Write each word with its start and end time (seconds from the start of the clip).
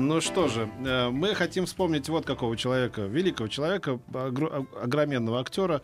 Ну 0.00 0.20
что 0.22 0.48
же, 0.48 0.68
э, 0.84 1.10
мы 1.10 1.34
хотим 1.34 1.66
вспомнить 1.66 2.08
вот 2.08 2.24
какого 2.24 2.56
человека, 2.56 3.02
великого 3.02 3.48
человека, 3.48 3.98
огр- 4.12 4.66
огроменного 4.82 5.40
актера. 5.40 5.82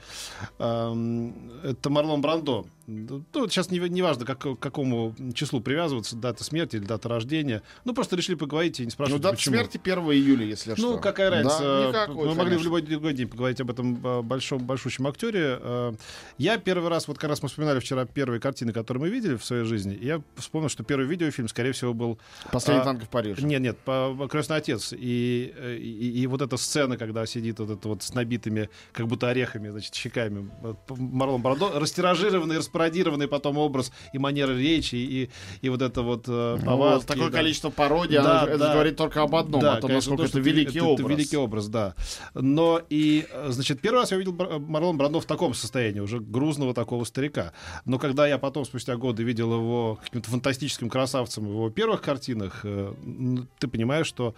Эм, 0.59 1.35
Это 1.63 1.91
Марлон 1.91 2.23
Брандо. 2.23 2.65
Ну, 2.87 3.25
сейчас 3.49 3.71
не, 3.71 3.79
не 3.81 4.01
важно, 4.03 4.25
как, 4.25 4.39
к 4.39 4.57
какому 4.57 5.15
числу 5.35 5.61
привязываться, 5.61 6.15
дата 6.17 6.45
смерти 6.45 6.77
или 6.77 6.85
дата 6.85 7.09
рождения. 7.09 7.63
Ну, 7.85 7.95
просто 7.95 8.15
решили 8.17 8.37
поговорить 8.37 8.79
и 8.79 8.83
не 8.83 8.87
Ну, 8.87 8.91
спрашивать, 8.91 9.23
дата 9.23 9.35
почему. 9.37 9.55
смерти 9.57 9.81
1 9.83 9.99
июля, 10.13 10.45
если 10.47 10.75
что. 10.75 10.83
Ну, 10.83 10.99
какая 11.01 11.31
разница? 11.31 11.59
Да, 11.61 11.89
никакой, 11.89 12.15
Мы 12.15 12.23
могли 12.27 12.35
в 12.35 12.39
конечно. 12.45 12.65
любой 12.65 12.83
другой 12.83 13.15
день 13.15 13.29
поговорить 13.29 13.61
об 13.61 13.71
этом 13.71 14.05
э, 14.07 14.23
большом, 14.23 14.65
большущем 14.65 15.07
актере. 15.09 15.59
Э, 15.61 15.95
Я 16.39 16.59
первый 16.59 16.89
раз, 16.89 17.09
вот 17.09 17.19
как 17.19 17.31
раз 17.31 17.43
мы 17.43 17.49
вспоминали 17.49 17.81
вчера 17.81 18.05
первые 18.05 18.41
картины, 18.41 18.73
которые 18.73 19.01
мы 19.03 19.09
видели 19.09 19.35
в 19.35 19.45
своей 19.45 19.65
жизни. 19.65 19.95
и 19.95 20.07
Я 20.07 20.23
вспомнил, 20.37 20.69
что 20.69 20.85
первый 20.85 21.07
видеофильм, 21.07 21.49
скорее 21.49 21.73
всего, 21.73 21.93
был 21.93 22.19
Последний 22.53 22.83
а, 22.83 22.85
танк 22.85 23.03
в 23.03 23.09
Париже. 23.09 23.43
нет, 23.45 23.61
нет, 23.63 23.79
крестный 24.31 24.57
отец. 24.59 24.93
И, 24.93 25.53
и, 25.81 26.21
и 26.23 26.27
вот 26.29 26.41
эта 26.41 26.57
сцена, 26.57 26.97
когда 26.97 27.27
сидит 27.27 27.59
вот 27.59 27.71
это 27.71 27.89
вот 27.89 28.03
с 28.05 28.15
набитыми, 28.15 28.71
как 28.93 29.09
будто 29.09 29.29
орехами, 29.29 29.71
значит, 29.71 29.95
щеками 29.95 30.49
Марлон 30.89 31.43
Брандо, 31.43 31.79
растиражированный, 31.79 32.57
распародированный 32.77 33.27
потом 33.29 33.59
образ 33.59 33.93
и 34.13 34.19
манера 34.19 34.53
речи, 34.53 34.95
и, 34.97 35.31
и 35.63 35.69
вот 35.69 35.83
это 35.83 36.03
вот 36.03 36.25
э, 36.29 36.57
Ну, 36.61 36.65
повадки, 36.67 37.07
такое 37.07 37.31
да. 37.31 37.39
количество 37.39 37.71
пародий, 37.71 38.17
Да, 38.17 38.43
оно- 38.43 38.51
это 38.51 38.59
да. 38.59 38.73
говорит 38.75 38.97
только 38.97 39.23
об 39.23 39.35
одном, 39.35 39.61
Да, 39.61 39.75
о 39.77 39.81
том, 39.81 39.89
конечно, 39.89 40.13
насколько 40.13 40.31
то, 40.33 40.39
это 40.39 40.49
великий 40.49 40.79
это, 40.79 40.87
образ. 40.87 41.07
Это 41.07 41.15
великий 41.15 41.37
образ, 41.37 41.69
да. 41.69 41.95
Но 42.35 42.81
и, 42.91 43.27
э, 43.31 43.47
значит, 43.51 43.81
первый 43.81 44.01
раз 44.01 44.11
я 44.11 44.17
увидел 44.19 44.35
Марлон 44.61 44.97
Брандо 44.99 45.21
в 45.21 45.25
таком 45.27 45.55
состоянии, 45.55 46.01
уже 46.01 46.21
грузного 46.21 46.75
такого 46.75 47.05
старика. 47.05 47.53
Но 47.85 47.99
когда 47.99 48.27
я 48.27 48.39
потом, 48.39 48.65
спустя 48.65 48.97
годы, 48.97 49.23
видел 49.23 49.53
его 49.55 49.99
каким-то 50.03 50.31
фантастическим 50.31 50.89
красавцем 50.91 51.45
в 51.47 51.51
его 51.51 51.71
первых 51.71 52.03
картинах, 52.03 52.61
э, 52.65 52.93
ты 53.59 53.69
понимаешь, 53.69 54.07
что 54.07 54.35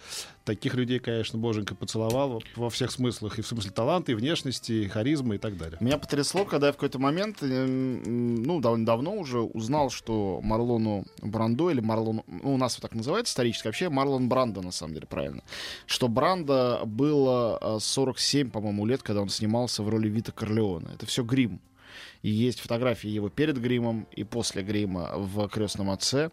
таких 0.49 0.75
людей, 0.75 0.99
конечно, 0.99 1.39
боженька 1.39 1.75
поцеловал 1.75 2.43
во 2.57 2.71
всех 2.71 2.91
смыслах. 2.91 3.39
И 3.39 3.43
в 3.43 3.47
смысле 3.47 3.71
таланта, 3.71 4.13
и 4.13 4.15
внешности, 4.15 4.73
и 4.73 4.89
харизмы, 4.89 5.35
и 5.35 5.39
так 5.39 5.59
далее. 5.59 5.77
Меня 5.81 5.99
потрясло, 5.99 6.47
когда 6.47 6.69
я 6.69 6.73
в 6.73 6.77
какой-то 6.77 6.99
момент, 6.99 7.43
э, 7.43 7.67
ну, 7.67 8.59
довольно 8.61 8.87
давно 8.87 9.15
уже 9.15 9.41
узнал, 9.41 9.91
что 9.91 10.41
Марлону 10.43 11.05
Брандо, 11.21 11.71
или 11.71 11.81
Марлону, 11.81 12.25
ну, 12.27 12.55
у 12.55 12.57
нас 12.57 12.77
вот 12.77 12.83
так 12.83 12.95
называется 12.95 13.33
исторически, 13.33 13.67
вообще 13.67 13.91
Марлон 13.91 14.31
Брандо, 14.31 14.63
на 14.63 14.73
самом 14.73 14.95
деле, 14.95 15.07
правильно, 15.07 15.43
что 15.85 16.09
Брандо 16.09 16.81
было 16.87 17.59
э, 17.61 17.79
47, 17.79 18.51
по-моему, 18.51 18.87
лет, 18.87 19.03
когда 19.03 19.21
он 19.21 19.29
снимался 19.29 19.83
в 19.83 19.89
роли 19.91 20.09
Вита 20.09 20.33
Корлеона. 20.33 20.89
Это 20.95 21.05
все 21.05 21.23
грим. 21.25 21.61
И 22.23 22.31
есть 22.31 22.61
фотографии 22.61 23.09
его 23.09 23.29
перед 23.29 23.61
гримом 23.61 24.07
и 24.13 24.25
после 24.25 24.63
грима 24.63 25.13
в 25.17 25.49
«Крестном 25.49 25.91
отце». 25.91 26.31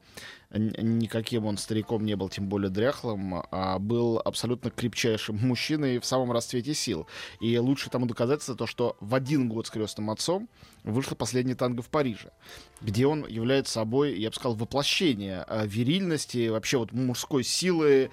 Никаким 0.51 1.45
он 1.45 1.57
стариком 1.57 2.05
не 2.05 2.15
был, 2.15 2.29
тем 2.29 2.47
более 2.47 2.69
дряхлым, 2.69 3.43
а 3.51 3.77
был 3.77 4.21
абсолютно 4.23 4.69
крепчайшим 4.69 5.35
мужчиной 5.41 5.99
в 5.99 6.05
самом 6.05 6.31
расцвете 6.31 6.73
сил. 6.73 7.07
И 7.41 7.57
лучшее 7.57 7.91
тому 7.91 8.05
доказательство 8.05 8.55
то, 8.55 8.65
что 8.65 8.95
в 8.99 9.15
один 9.15 9.49
год 9.49 9.67
с 9.67 9.69
«Крестным 9.69 10.09
отцом» 10.09 10.47
вышло 10.83 11.15
«Последний 11.15 11.55
танго 11.55 11.81
в 11.81 11.89
Париже», 11.89 12.31
где 12.81 13.05
он 13.05 13.27
является 13.27 13.73
собой, 13.73 14.17
я 14.17 14.29
бы 14.29 14.35
сказал, 14.35 14.55
воплощение 14.55 15.45
э, 15.47 15.65
вирильности, 15.65 16.47
вообще 16.47 16.77
вот 16.77 16.93
мужской 16.93 17.43
силы, 17.43 18.11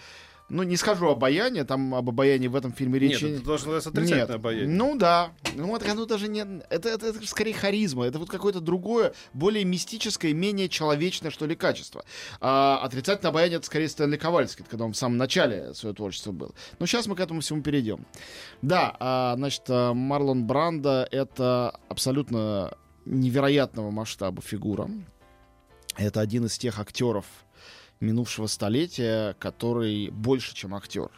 ну, 0.52 0.64
не 0.64 0.76
скажу 0.76 1.08
обаяние, 1.08 1.64
там 1.64 1.94
об 1.94 2.10
обаянии 2.10 2.46
в 2.46 2.54
этом 2.54 2.74
фильме 2.74 2.98
речи... 2.98 3.24
Нет, 3.24 3.36
это 3.36 3.44
должно 3.46 3.72
быть 3.72 3.86
отрицательное 3.86 4.20
Нет. 4.20 4.30
обаяние. 4.30 4.68
Ну 4.68 4.96
да. 4.96 5.32
Ну 5.54 5.68
вот 5.68 5.82
оно 5.88 6.04
даже 6.04 6.28
не... 6.28 6.40
Это, 6.68 6.90
это, 6.90 7.06
это 7.06 7.26
скорее 7.26 7.54
харизма. 7.54 8.04
Это 8.04 8.18
вот 8.18 8.28
какое-то 8.28 8.60
другое, 8.60 9.14
более 9.32 9.64
мистическое, 9.64 10.34
менее 10.34 10.68
человечное, 10.68 11.30
что 11.30 11.46
ли, 11.46 11.56
качество. 11.56 12.04
А 12.40 12.78
отрицательное 12.82 13.30
обаяние 13.30 13.56
это 13.56 13.66
скорее 13.66 13.88
Стэнли 13.88 14.18
Ковальский, 14.18 14.66
когда 14.68 14.84
он 14.84 14.92
в 14.92 14.96
самом 14.96 15.16
начале 15.16 15.72
своего 15.72 15.96
творчества 15.96 16.32
был. 16.32 16.54
Но 16.78 16.84
сейчас 16.84 17.06
мы 17.06 17.16
к 17.16 17.20
этому 17.20 17.40
всему 17.40 17.62
перейдем. 17.62 18.04
Да, 18.60 18.94
а, 19.00 19.34
значит, 19.36 19.62
а, 19.68 19.94
Марлон 19.94 20.46
Брандо 20.46 21.08
это 21.10 21.80
абсолютно 21.88 22.76
невероятного 23.06 23.90
масштаба 23.90 24.42
фигура. 24.42 24.90
Это 25.96 26.20
один 26.20 26.44
из 26.44 26.58
тех 26.58 26.78
актеров 26.78 27.24
минувшего 28.02 28.46
столетия, 28.46 29.34
который 29.38 30.10
больше, 30.10 30.54
чем 30.54 30.74
актер. 30.74 31.10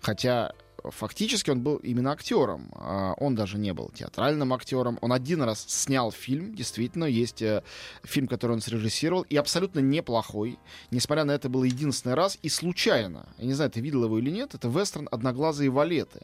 Хотя 0.00 0.52
фактически 0.84 1.50
он 1.50 1.60
был 1.60 1.76
именно 1.76 2.12
актером. 2.12 2.70
А, 2.74 3.14
Он 3.18 3.34
даже 3.34 3.58
не 3.58 3.72
был 3.72 3.90
театральным 3.90 4.52
актером. 4.52 4.98
Он 5.00 5.12
один 5.12 5.42
раз 5.42 5.64
снял 5.66 6.12
фильм, 6.12 6.54
действительно, 6.54 7.04
есть 7.04 7.42
э, 7.42 7.62
фильм, 8.04 8.28
который 8.28 8.52
он 8.52 8.60
срежиссировал, 8.60 9.22
и 9.22 9.36
абсолютно 9.36 9.80
неплохой. 9.80 10.58
Несмотря 10.90 11.24
на 11.24 11.32
это, 11.32 11.48
был 11.48 11.64
единственный 11.64 12.14
раз 12.14 12.38
и 12.42 12.48
случайно. 12.48 13.28
Я 13.38 13.46
не 13.46 13.54
знаю, 13.54 13.70
ты 13.70 13.80
видел 13.80 14.04
его 14.04 14.18
или 14.18 14.30
нет, 14.30 14.54
это 14.54 14.68
вестерн 14.68 15.08
«Одноглазые 15.10 15.70
валеты» 15.70 16.20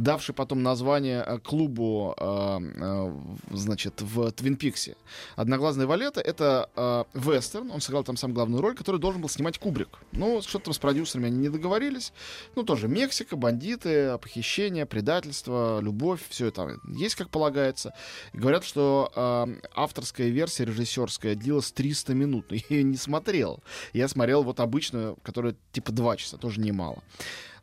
давший 0.00 0.34
потом 0.34 0.62
название 0.62 1.22
э, 1.26 1.38
клубу, 1.38 2.14
э, 2.16 2.58
э, 2.60 3.12
значит, 3.50 4.00
в 4.00 4.32
Твин 4.32 4.56
Пиксе. 4.56 4.96
«Одноглазные 5.36 5.86
валеты»— 5.86 6.20
это 6.30 7.06
вестерн, 7.14 7.70
он 7.70 7.80
сыграл 7.80 8.04
там 8.04 8.16
сам 8.16 8.32
главную 8.32 8.62
роль, 8.62 8.74
который 8.74 9.00
должен 9.00 9.20
был 9.20 9.28
снимать 9.28 9.58
Кубрик. 9.58 9.88
Ну, 10.12 10.40
что-то 10.42 10.66
там 10.66 10.74
с 10.74 10.78
продюсерами 10.78 11.26
они 11.26 11.38
не 11.38 11.48
договорились. 11.48 12.12
Ну, 12.56 12.62
тоже 12.62 12.88
Мексика, 12.88 13.36
бандиты, 13.36 14.18
похищение, 14.18 14.86
предательство, 14.86 15.80
любовь, 15.80 16.20
все 16.28 16.46
это 16.46 16.78
есть, 16.96 17.14
как 17.14 17.30
полагается. 17.30 17.94
И 18.32 18.38
говорят, 18.38 18.64
что 18.64 19.48
авторская 19.74 20.28
версия, 20.28 20.64
режиссерская, 20.64 21.34
длилась 21.34 21.72
300 21.72 22.14
минут, 22.14 22.46
но 22.50 22.56
я 22.70 22.76
ее 22.76 22.82
не 22.82 22.96
смотрел. 22.96 23.62
Я 23.92 24.08
смотрел 24.08 24.42
вот 24.42 24.60
обычную, 24.60 25.16
которая 25.22 25.54
типа 25.72 25.92
2 25.92 26.16
часа, 26.16 26.36
тоже 26.36 26.60
немало. 26.60 27.02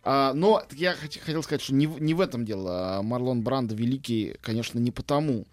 А, 0.09 0.31
но 0.34 0.63
я 0.72 0.94
хот- 0.94 1.19
хотел 1.19 1.44
сказать, 1.44 1.62
что 1.62 1.73
не, 1.73 1.85
не 1.85 2.13
в 2.13 2.22
этом 2.22 2.45
дело. 2.45 3.01
Марлон 3.03 3.41
Брандо 3.41 3.75
великий, 3.75 4.38
конечно, 4.41 4.79
не 4.79 4.91
потому, 4.91 5.45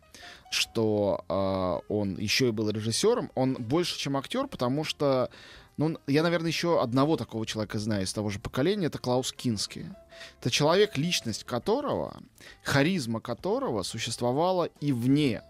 что 0.53 1.25
а, 1.29 1.81
он 1.89 2.17
еще 2.19 2.49
и 2.49 2.53
был 2.53 2.71
режиссером. 2.71 3.33
Он 3.35 3.55
больше, 3.55 3.99
чем 3.99 4.17
актер, 4.17 4.47
потому 4.47 4.85
что 4.85 5.29
ну, 5.77 5.99
я, 6.07 6.23
наверное, 6.23 6.53
еще 6.53 6.81
одного 6.81 7.17
такого 7.17 7.45
человека 7.47 7.81
знаю 7.81 8.05
из 8.05 8.13
того 8.13 8.31
же 8.31 8.39
поколения. 8.39 8.87
Это 8.87 8.99
Клаус 8.99 9.33
Кински. 9.33 9.93
Это 10.41 10.51
человек, 10.51 10.97
личность 10.97 11.43
которого, 11.43 12.21
харизма 12.63 13.21
которого 13.21 13.83
существовала 13.83 14.69
и 14.81 14.93
вне 14.93 15.43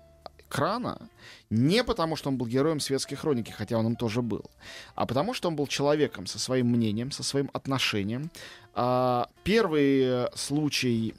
экрана, 0.55 0.99
не 1.51 1.83
потому, 1.85 2.17
что 2.17 2.29
он 2.29 2.37
был 2.37 2.47
героем 2.47 2.81
светской 2.81 3.17
хроники, 3.17 3.51
хотя 3.51 3.77
он 3.77 3.87
им 3.87 3.97
тоже 3.97 4.23
был, 4.23 4.45
а 4.95 5.07
потому, 5.07 5.35
что 5.35 5.49
он 5.49 5.57
был 5.57 5.67
человеком 5.67 6.27
со 6.27 6.39
своим 6.39 6.69
мнением, 6.69 7.11
со 7.11 7.23
своим 7.23 7.51
отношением. 7.53 8.31
А, 8.75 9.29
первый 9.43 10.03
э, 10.03 10.29
случай 10.35 11.15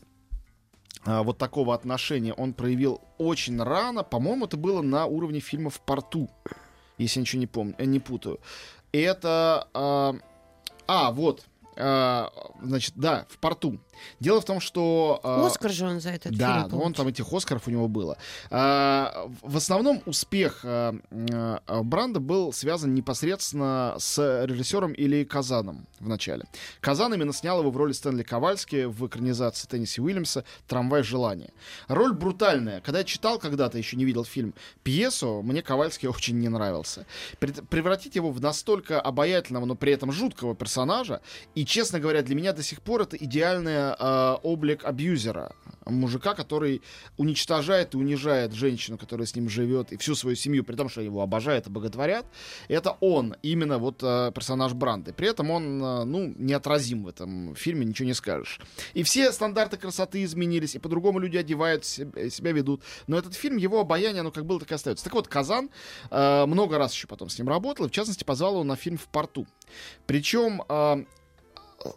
а, 1.06 1.23
вот 1.23 1.38
такого 1.38 1.73
отношения 1.73 2.34
он 2.34 2.53
проявил 2.53 3.01
очень 3.18 3.62
рано. 3.62 4.03
По-моему, 4.03 4.46
это 4.46 4.57
было 4.57 4.81
на 4.81 5.06
уровне 5.06 5.40
фильма 5.40 5.69
«В 5.69 5.81
порту», 5.81 6.29
если 6.97 7.19
я 7.19 7.22
ничего 7.22 7.40
не 7.41 7.47
помню, 7.47 7.75
э, 7.78 7.85
не 7.85 8.00
путаю. 8.00 8.40
Это... 8.91 9.67
А, 9.73 10.16
а, 10.88 11.11
вот. 11.11 11.43
А, 11.78 12.32
значит, 12.62 12.94
да, 12.96 13.26
«В 13.30 13.38
порту». 13.38 13.80
Дело 14.20 14.42
в 14.42 14.46
том, 14.46 14.60
что... 14.60 15.20
а, 15.24 15.46
Оскар 15.46 15.72
же 15.72 15.86
он 15.86 16.02
за 16.02 16.10
этот 16.12 16.36
да, 16.38 16.64
фильм 16.64 16.72
ну, 16.72 16.86
он 16.86 16.94
там 16.94 17.08
этих 17.08 17.32
Оскаров 17.32 17.68
у 17.68 17.72
него 17.72 17.88
было. 17.88 18.18
А, 18.50 19.30
в 19.42 19.58
основном 19.58 20.02
успех 20.06 20.62
а, 20.64 20.96
Бранда 21.84 22.20
был 22.20 22.54
связан 22.54 22.94
непосредственно 22.94 23.96
с 23.98 24.46
режиссером 24.46 24.94
Ильей 24.94 25.26
Казаном 25.26 25.88
в 26.00 26.08
начале. 26.08 26.44
Казан 26.82 27.14
именно 27.14 27.34
снял 27.34 27.60
его 27.60 27.72
в 27.72 27.78
роли 27.78 27.92
Стэнли 27.92 28.24
Ковальски 28.24 28.86
в 28.86 29.08
экранизации 29.08 29.68
Тенниси 29.68 30.00
Уильямса 30.00 30.46
«Трамвай 30.68 31.04
желания». 31.04 31.52
Роль 31.88 32.14
брутальная. 32.14 32.82
Когда 32.82 33.00
я 33.00 33.06
читал 33.06 33.40
когда-то, 33.40 33.78
еще 33.78 33.98
не 33.98 34.06
видел 34.06 34.26
фильм, 34.26 34.54
пьесу, 34.84 35.42
мне 35.42 35.62
Ковальский 35.62 36.08
очень 36.10 36.40
не 36.40 36.50
нравился. 36.50 37.06
Превратить 37.40 38.16
его 38.16 38.32
в 38.32 38.42
настолько 38.42 39.02
обаятельного, 39.02 39.66
но 39.66 39.76
при 39.76 39.94
этом 39.94 40.12
жуткого 40.12 40.56
персонажа, 40.56 41.22
и, 41.54 41.65
честно 41.66 42.00
говоря, 42.00 42.22
для 42.22 42.35
меня 42.35 42.53
до 42.53 42.64
сих 42.64 42.82
пор 42.82 43.03
это 43.03 43.17
идеальный 43.17 43.94
э, 43.97 44.38
облик 44.44 44.85
абьюзера. 44.85 45.52
мужика, 45.85 46.34
который 46.34 46.82
уничтожает 47.17 47.94
и 47.94 47.97
унижает 47.97 48.53
женщину, 48.53 48.97
которая 48.97 49.28
с 49.28 49.35
ним 49.35 49.50
живет, 49.50 49.91
и 49.91 49.97
всю 49.97 50.16
свою 50.16 50.35
семью, 50.35 50.64
при 50.64 50.76
том, 50.76 50.90
что 50.90 51.02
его 51.02 51.22
обожают 51.22 51.67
и 51.67 51.70
боготворят. 51.70 52.26
Это 52.67 52.97
он, 53.00 53.35
именно 53.44 53.78
вот 53.78 54.02
э, 54.02 54.32
персонаж 54.34 54.73
Бранды. 54.73 55.14
При 55.14 55.28
этом 55.28 55.52
он, 55.52 55.84
э, 55.84 56.03
ну, 56.06 56.34
неотразим 56.38 57.03
в 57.03 57.08
этом 57.08 57.56
фильме, 57.56 57.85
ничего 57.85 58.08
не 58.08 58.14
скажешь. 58.14 58.59
И 58.94 59.03
все 59.03 59.32
стандарты 59.32 59.78
красоты 59.78 60.23
изменились, 60.23 60.76
и 60.76 60.79
по-другому 60.79 61.20
люди 61.20 61.38
одевают, 61.38 61.85
себя, 61.85 62.29
себя 62.29 62.52
ведут. 62.52 62.82
Но 63.08 63.17
этот 63.17 63.35
фильм, 63.35 63.58
его 63.58 63.79
обаяние, 63.79 64.22
оно 64.22 64.32
как 64.32 64.46
было, 64.46 64.59
так 64.59 64.72
и 64.72 64.76
остается. 64.76 65.06
Так 65.06 65.14
вот, 65.14 65.28
Казан 65.28 65.70
э, 66.09 66.46
много 66.46 66.78
раз 66.78 66.94
еще 66.94 67.08
потом 67.08 67.29
с 67.29 67.38
ним 67.38 67.50
работал, 67.50 67.85
и 67.85 67.90
в 67.90 67.91
частности 67.91 68.23
позвал 68.23 68.53
его 68.53 68.64
на 68.64 68.76
фильм 68.76 68.97
«В 68.97 69.08
порту». 69.08 69.46
Причем 70.06 70.64
э, 70.67 71.06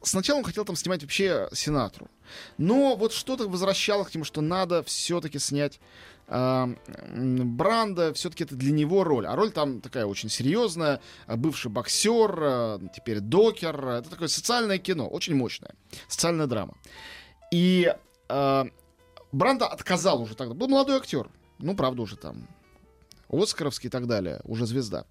сначала 0.02 0.38
он 0.38 0.44
хотел 0.44 0.64
там 0.64 0.76
снимать 0.76 1.02
вообще 1.02 1.49
Синатру. 1.52 2.08
Но 2.56 2.96
вот 2.96 3.12
что-то 3.12 3.49
возвращало 3.49 4.05
к 4.05 4.14
нему, 4.14 4.25
что 4.25 4.40
надо 4.40 4.82
все-таки 4.82 5.38
снять 5.38 5.81
Бранда, 6.29 8.12
все-таки 8.12 8.44
это 8.44 8.55
для 8.55 8.70
него 8.70 9.02
роль. 9.02 9.26
А 9.26 9.35
роль 9.35 9.50
там 9.50 9.81
такая 9.81 10.05
очень 10.05 10.29
серьезная. 10.29 11.00
Бывший 11.26 11.70
боксер, 11.70 12.38
э, 12.38 12.79
теперь 12.94 13.20
докер. 13.20 13.82
Это 13.87 14.11
такое 14.11 14.29
социальное 14.29 14.76
кино, 14.79 15.08
очень 15.08 15.35
мощное. 15.35 15.75
Социальная 16.06 16.46
драма. 16.46 16.75
И 17.50 17.94
э, 18.29 18.64
Бранда 19.32 19.67
отказал 19.69 20.20
уже 20.20 20.34
тогда. 20.34 20.52
Был 20.52 20.69
молодой 20.69 20.99
актер. 20.99 21.31
Ну, 21.58 21.75
правда, 21.75 22.02
уже 22.02 22.17
там 22.17 22.46
Оскаровский 23.31 23.88
и 23.88 23.91
так 23.91 24.06
далее, 24.06 24.41
уже 24.44 24.67
звезда. 24.67 25.06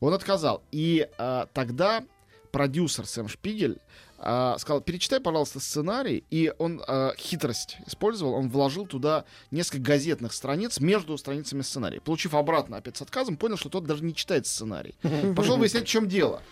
Он 0.00 0.12
отказал. 0.12 0.62
И 0.70 1.08
э, 1.16 1.46
тогда 1.54 2.04
продюсер 2.52 3.06
Сэм 3.06 3.28
Шпигель 3.28 3.78
э, 4.18 4.54
сказал, 4.58 4.80
перечитай, 4.80 5.20
пожалуйста, 5.20 5.60
сценарий. 5.60 6.24
И 6.30 6.52
он 6.58 6.82
э, 6.86 7.12
хитрость 7.16 7.78
использовал, 7.86 8.34
он 8.34 8.48
вложил 8.48 8.86
туда 8.86 9.24
несколько 9.50 9.82
газетных 9.82 10.32
страниц 10.32 10.80
между 10.80 11.16
страницами 11.18 11.62
сценария. 11.62 12.00
Получив 12.00 12.34
обратно 12.34 12.76
опять 12.78 12.96
с 12.96 13.02
отказом, 13.02 13.36
понял, 13.36 13.56
что 13.56 13.68
тот 13.68 13.84
даже 13.84 14.04
не 14.04 14.14
читает 14.14 14.46
сценарий. 14.46 14.94
Пошел 15.36 15.56
выяснять, 15.56 15.84
в 15.84 15.88
чем 15.88 16.08
дело. 16.08 16.42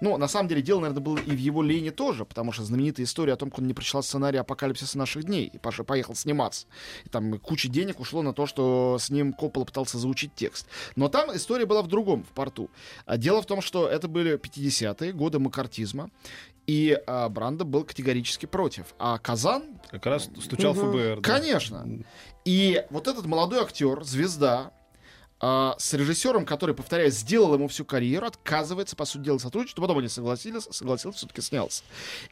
Ну, 0.00 0.16
на 0.16 0.28
самом 0.28 0.48
деле, 0.48 0.62
дело, 0.62 0.80
наверное, 0.80 1.02
было 1.02 1.18
и 1.18 1.30
в 1.30 1.38
его 1.38 1.62
лени 1.62 1.90
тоже, 1.90 2.24
потому 2.24 2.52
что 2.52 2.64
знаменитая 2.64 3.06
история 3.06 3.32
о 3.32 3.36
том, 3.36 3.50
как 3.50 3.60
он 3.60 3.66
не 3.66 3.74
прочитал 3.74 4.02
сценарий 4.02 4.38
апокалипсиса 4.38 4.98
наших 4.98 5.24
дней 5.24 5.50
и 5.52 5.58
Паша 5.58 5.84
поехал 5.84 6.14
сниматься. 6.14 6.66
И 7.04 7.08
там 7.08 7.38
куча 7.38 7.68
денег 7.68 8.00
ушло 8.00 8.22
на 8.22 8.32
то, 8.32 8.46
что 8.46 8.98
с 9.00 9.10
ним 9.10 9.32
Коппола 9.32 9.64
пытался 9.64 9.98
заучить 9.98 10.34
текст. 10.34 10.66
Но 10.96 11.08
там 11.08 11.34
история 11.34 11.66
была 11.66 11.82
в 11.82 11.86
другом, 11.86 12.24
в 12.24 12.28
порту. 12.28 12.70
А 13.06 13.16
дело 13.16 13.42
в 13.42 13.46
том, 13.46 13.60
что 13.60 13.88
это 13.88 14.08
были 14.08 14.38
50-е 14.38 15.12
годы 15.12 15.38
макартизма, 15.38 16.10
и 16.66 17.00
а, 17.06 17.28
Бранда 17.28 17.64
был 17.64 17.84
категорически 17.84 18.46
против. 18.46 18.94
А 18.98 19.18
Казан... 19.18 19.78
Как 19.90 20.04
раз 20.06 20.28
стучал 20.42 20.74
ФБР. 20.74 21.20
да. 21.20 21.22
Конечно. 21.22 21.86
И 22.44 22.84
вот 22.90 23.06
этот 23.06 23.26
молодой 23.26 23.60
актер, 23.60 24.02
звезда, 24.02 24.72
а, 25.38 25.76
с 25.78 25.92
режиссером, 25.94 26.44
который, 26.44 26.74
повторяю, 26.74 27.10
сделал 27.10 27.54
ему 27.54 27.68
всю 27.68 27.84
карьеру, 27.84 28.26
отказывается, 28.26 28.96
по 28.96 29.04
сути 29.04 29.24
дела, 29.24 29.38
сотрудничать, 29.38 29.76
но 29.76 29.82
потом 29.82 29.98
они 29.98 30.08
согласились, 30.08 30.66
согласился, 30.70 31.18
все-таки 31.18 31.40
снялся. 31.40 31.84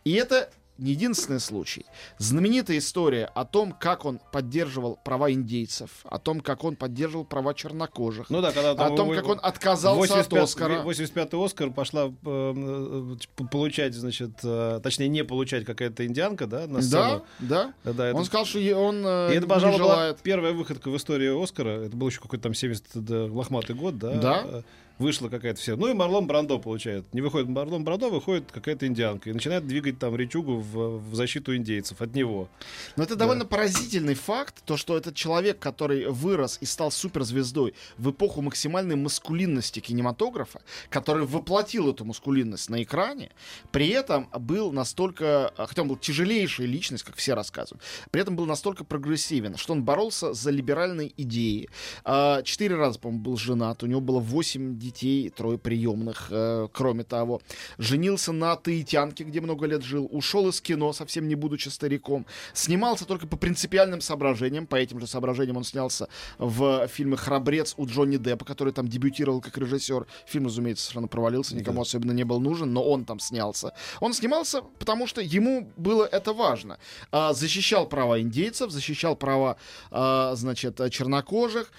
И 0.04 0.12
это 0.14 0.50
не 0.78 0.90
единственный 0.92 1.40
случай. 1.40 1.86
Знаменитая 2.18 2.78
история 2.78 3.26
о 3.34 3.44
том, 3.44 3.72
как 3.72 4.04
он 4.04 4.20
поддерживал 4.32 4.98
права 5.04 5.30
индейцев, 5.32 5.90
о 6.04 6.18
том, 6.18 6.40
как 6.40 6.64
он 6.64 6.76
поддерживал 6.76 7.24
права 7.24 7.54
чернокожих, 7.54 8.28
Ну 8.30 8.40
да, 8.40 8.52
когда 8.52 8.72
о 8.72 8.96
том, 8.96 9.10
как 9.14 9.28
он 9.28 9.38
отказался 9.42 10.20
от 10.20 10.32
Оскара. 10.32 10.82
85-й 10.82 11.44
Оскар 11.44 11.70
пошла 11.70 12.06
э, 12.06 12.12
э, 12.24 13.44
получать, 13.50 13.94
значит, 13.94 14.30
э, 14.42 14.80
точнее, 14.82 15.08
не 15.08 15.24
получать 15.24 15.64
какая-то 15.64 16.06
индианка, 16.06 16.46
да, 16.46 16.66
на 16.66 16.74
Да, 16.76 16.82
сцену. 16.82 17.24
да. 17.40 17.74
Да, 17.84 18.08
это- 18.08 18.16
Он 18.16 18.24
сказал, 18.24 18.44
что 18.46 18.58
он 18.76 19.04
э, 19.06 19.28
И 19.32 19.36
это, 19.36 19.42
не 19.42 19.48
пожалуй, 19.48 19.78
была 19.78 19.94
желает. 19.94 20.20
первая 20.22 20.52
выходка 20.52 20.90
в 20.90 20.96
истории 20.96 21.42
Оскара. 21.42 21.84
Это 21.84 21.96
был 21.96 22.08
еще 22.08 22.20
какой-то 22.20 22.44
там 22.44 22.54
70 22.54 22.84
да, 22.94 23.24
лохматый 23.26 23.74
год, 23.76 23.98
да? 23.98 24.14
Да. 24.14 24.62
Вышла 24.98 25.28
какая-то 25.28 25.60
все. 25.60 25.76
Ну 25.76 25.88
и 25.88 25.92
Марлон 25.92 26.26
Брандо 26.28 26.58
получает. 26.58 27.12
Не 27.12 27.20
выходит 27.20 27.48
Марлон 27.48 27.82
Брандо, 27.82 28.10
выходит 28.10 28.52
какая-то 28.52 28.86
индианка. 28.86 29.30
И 29.30 29.32
начинает 29.32 29.66
двигать 29.66 29.98
там 29.98 30.14
речугу 30.14 30.58
в, 30.58 30.98
в 30.98 31.14
защиту 31.14 31.56
индейцев 31.56 32.00
от 32.00 32.14
него. 32.14 32.48
Но 32.96 33.02
это 33.02 33.16
довольно 33.16 33.44
поразительный 33.44 34.14
факт, 34.14 34.62
то, 34.64 34.76
что 34.76 34.96
этот 34.96 35.16
человек, 35.16 35.58
который 35.58 36.06
вырос 36.06 36.58
и 36.60 36.64
стал 36.64 36.92
суперзвездой 36.92 37.74
в 37.98 38.10
эпоху 38.12 38.40
максимальной 38.40 38.94
маскулинности 38.94 39.80
кинематографа, 39.80 40.62
который 40.90 41.26
воплотил 41.26 41.90
эту 41.90 42.04
маскулинность 42.04 42.70
на 42.70 42.82
экране, 42.82 43.32
при 43.72 43.88
этом 43.88 44.28
был 44.38 44.70
настолько, 44.70 45.48
а, 45.56 45.66
хотя 45.66 45.82
он 45.82 45.88
был 45.88 45.96
тяжелейшая 45.96 46.68
личность, 46.68 47.02
как 47.02 47.16
все 47.16 47.34
рассказывают, 47.34 47.82
при 48.12 48.22
этом 48.22 48.36
был 48.36 48.46
настолько 48.46 48.84
прогрессивен, 48.84 49.56
что 49.56 49.72
он 49.72 49.82
боролся 49.82 50.34
за 50.34 50.50
либеральные 50.50 51.12
идеи. 51.16 51.68
А, 52.04 52.42
Четыре 52.42 52.76
раза, 52.76 53.00
по-моему, 53.00 53.24
был 53.24 53.36
женат, 53.36 53.82
у 53.82 53.86
него 53.86 54.00
было 54.00 54.20
восемь 54.20 54.78
детей, 54.84 55.30
трое 55.30 55.58
приемных, 55.58 56.28
э, 56.30 56.68
кроме 56.72 57.04
того. 57.04 57.40
Женился 57.78 58.32
на 58.32 58.56
таитянке, 58.56 59.24
где 59.24 59.40
много 59.40 59.66
лет 59.66 59.82
жил, 59.82 60.08
ушел 60.10 60.48
из 60.48 60.60
кино, 60.60 60.92
совсем 60.92 61.28
не 61.28 61.34
будучи 61.34 61.68
стариком. 61.68 62.26
Снимался 62.52 63.06
только 63.06 63.26
по 63.26 63.36
принципиальным 63.36 64.00
соображениям. 64.00 64.66
По 64.66 64.76
этим 64.76 65.00
же 65.00 65.06
соображениям 65.06 65.56
он 65.56 65.64
снялся 65.64 66.08
в 66.38 66.86
фильме 66.88 67.16
«Храбрец» 67.16 67.74
у 67.76 67.86
Джонни 67.86 68.16
Деппа, 68.16 68.44
который 68.44 68.72
там 68.72 68.88
дебютировал 68.88 69.40
как 69.40 69.56
режиссер. 69.58 70.06
Фильм, 70.26 70.46
разумеется, 70.46 70.84
совершенно 70.84 71.08
провалился, 71.08 71.56
никому 71.56 71.82
особенно 71.82 72.12
не 72.12 72.24
был 72.24 72.40
нужен, 72.40 72.72
но 72.72 72.82
он 72.84 73.04
там 73.04 73.20
снялся. 73.20 73.72
Он 74.00 74.12
снимался, 74.12 74.62
потому 74.78 75.06
что 75.06 75.20
ему 75.20 75.70
было 75.76 76.04
это 76.04 76.32
важно. 76.32 76.78
А, 77.10 77.32
защищал 77.32 77.88
права 77.88 78.20
индейцев, 78.20 78.70
защищал 78.70 79.16
права, 79.16 79.56
а, 79.90 80.34
значит, 80.34 80.80
чернокожих. 80.90 81.72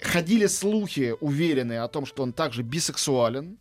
Ходили 0.00 0.46
слухи 0.46 1.14
уверенные 1.20 1.82
о 1.82 1.88
том, 1.88 2.06
что 2.06 2.22
он 2.22 2.32
также 2.32 2.62
бисексуален. 2.62 3.58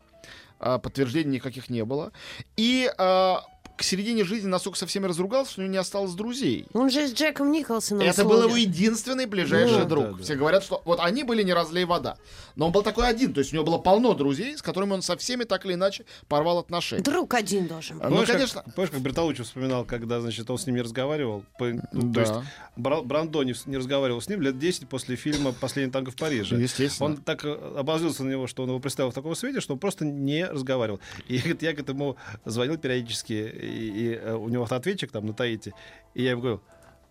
А, 0.59 0.77
подтверждений 0.77 1.35
никаких 1.35 1.69
не 1.69 1.83
было. 1.83 2.11
И 2.55 2.91
а, 2.97 3.43
к 3.81 3.83
середине 3.83 4.23
жизни 4.23 4.47
настолько 4.47 4.77
со 4.77 4.85
всеми 4.85 5.07
разругался, 5.07 5.51
что 5.51 5.61
у 5.61 5.63
него 5.63 5.71
не 5.73 5.77
осталось 5.77 6.13
друзей. 6.13 6.65
Он 6.73 6.89
же 6.89 7.07
с 7.07 7.13
Джеком 7.13 7.51
Николсоном 7.51 8.07
Это 8.07 8.23
был 8.23 8.43
его 8.43 8.55
единственный 8.55 9.25
ближайший 9.25 9.79
Ну. 9.79 9.85
друг. 9.85 10.03
Да, 10.05 10.11
да. 10.17 10.23
Все 10.23 10.35
говорят, 10.35 10.63
что 10.63 10.81
вот 10.85 10.99
они 11.01 11.23
были 11.23 11.43
не 11.43 11.53
разлей 11.53 11.85
вода. 11.85 12.17
Но 12.55 12.67
он 12.67 12.71
был 12.71 12.83
такой 12.83 13.07
один. 13.07 13.33
То 13.33 13.39
есть 13.39 13.51
у 13.51 13.55
него 13.55 13.65
было 13.65 13.77
полно 13.77 14.13
друзей, 14.13 14.57
с 14.57 14.61
которыми 14.61 14.93
он 14.93 15.01
со 15.01 15.17
всеми 15.17 15.43
так 15.43 15.65
или 15.65 15.73
иначе 15.73 16.05
порвал 16.27 16.59
отношения. 16.59 17.01
Друг 17.03 17.33
один 17.33 17.67
должен 17.67 17.97
быть. 17.97 18.03
Ну, 18.05 18.11
Помнишь, 18.11 18.27
как- 18.27 18.35
конечно. 18.37 18.63
помнишь, 18.75 18.91
как 18.91 19.01
Бертолуччи 19.01 19.43
вспоминал, 19.43 19.83
когда, 19.85 20.21
значит, 20.21 20.49
он 20.49 20.57
с 20.57 20.65
ним 20.67 20.75
не 20.75 20.81
разговаривал? 20.81 21.43
По- 21.57 21.65
ну, 21.65 21.81
Да. 21.91 22.13
То 22.13 22.19
есть 22.21 22.33
Бра- 22.75 23.01
Брандо 23.01 23.43
не, 23.43 23.53
не 23.65 23.77
разговаривал 23.77 24.21
с 24.21 24.29
ним 24.29 24.41
лет 24.41 24.57
10 24.59 24.87
после 24.87 25.15
фильма 25.15 25.51
«Последний 25.53 25.91
танго 25.91 26.11
в 26.11 26.15
Париже». 26.15 26.55
Естественно. 26.55 27.09
Он 27.09 27.17
так 27.17 27.43
э, 27.45 27.51
обозлился 27.77 28.23
на 28.23 28.29
него, 28.29 28.47
что 28.47 28.63
он 28.63 28.69
его 28.69 28.79
представил 28.79 29.11
в 29.11 29.13
таком 29.13 29.35
свете, 29.35 29.59
что 29.61 29.73
он 29.73 29.79
просто 29.79 30.05
не 30.05 30.45
разговаривал. 30.45 30.99
И 31.27 31.37
говорит, 31.39 31.61
я 31.63 31.73
к 31.73 31.79
этому 31.79 32.17
звонил 32.45 32.77
периодически, 32.77 33.33
и, 33.71 34.15
э, 34.15 34.33
у 34.33 34.49
него 34.49 34.63
автоответчик 34.63 35.11
там 35.11 35.25
на 35.25 35.33
Таити, 35.33 35.73
и 36.13 36.23
я 36.23 36.31
ему 36.31 36.41
говорю, 36.41 36.61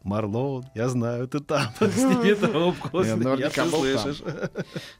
Марлон, 0.02 0.64
я 0.74 0.88
знаю, 0.88 1.28
ты 1.28 1.40
там, 1.40 1.72
сними 1.78 2.34
трубку, 2.34 3.02
Я 3.02 3.16
ты 3.50 3.68
слышишь. 3.68 4.22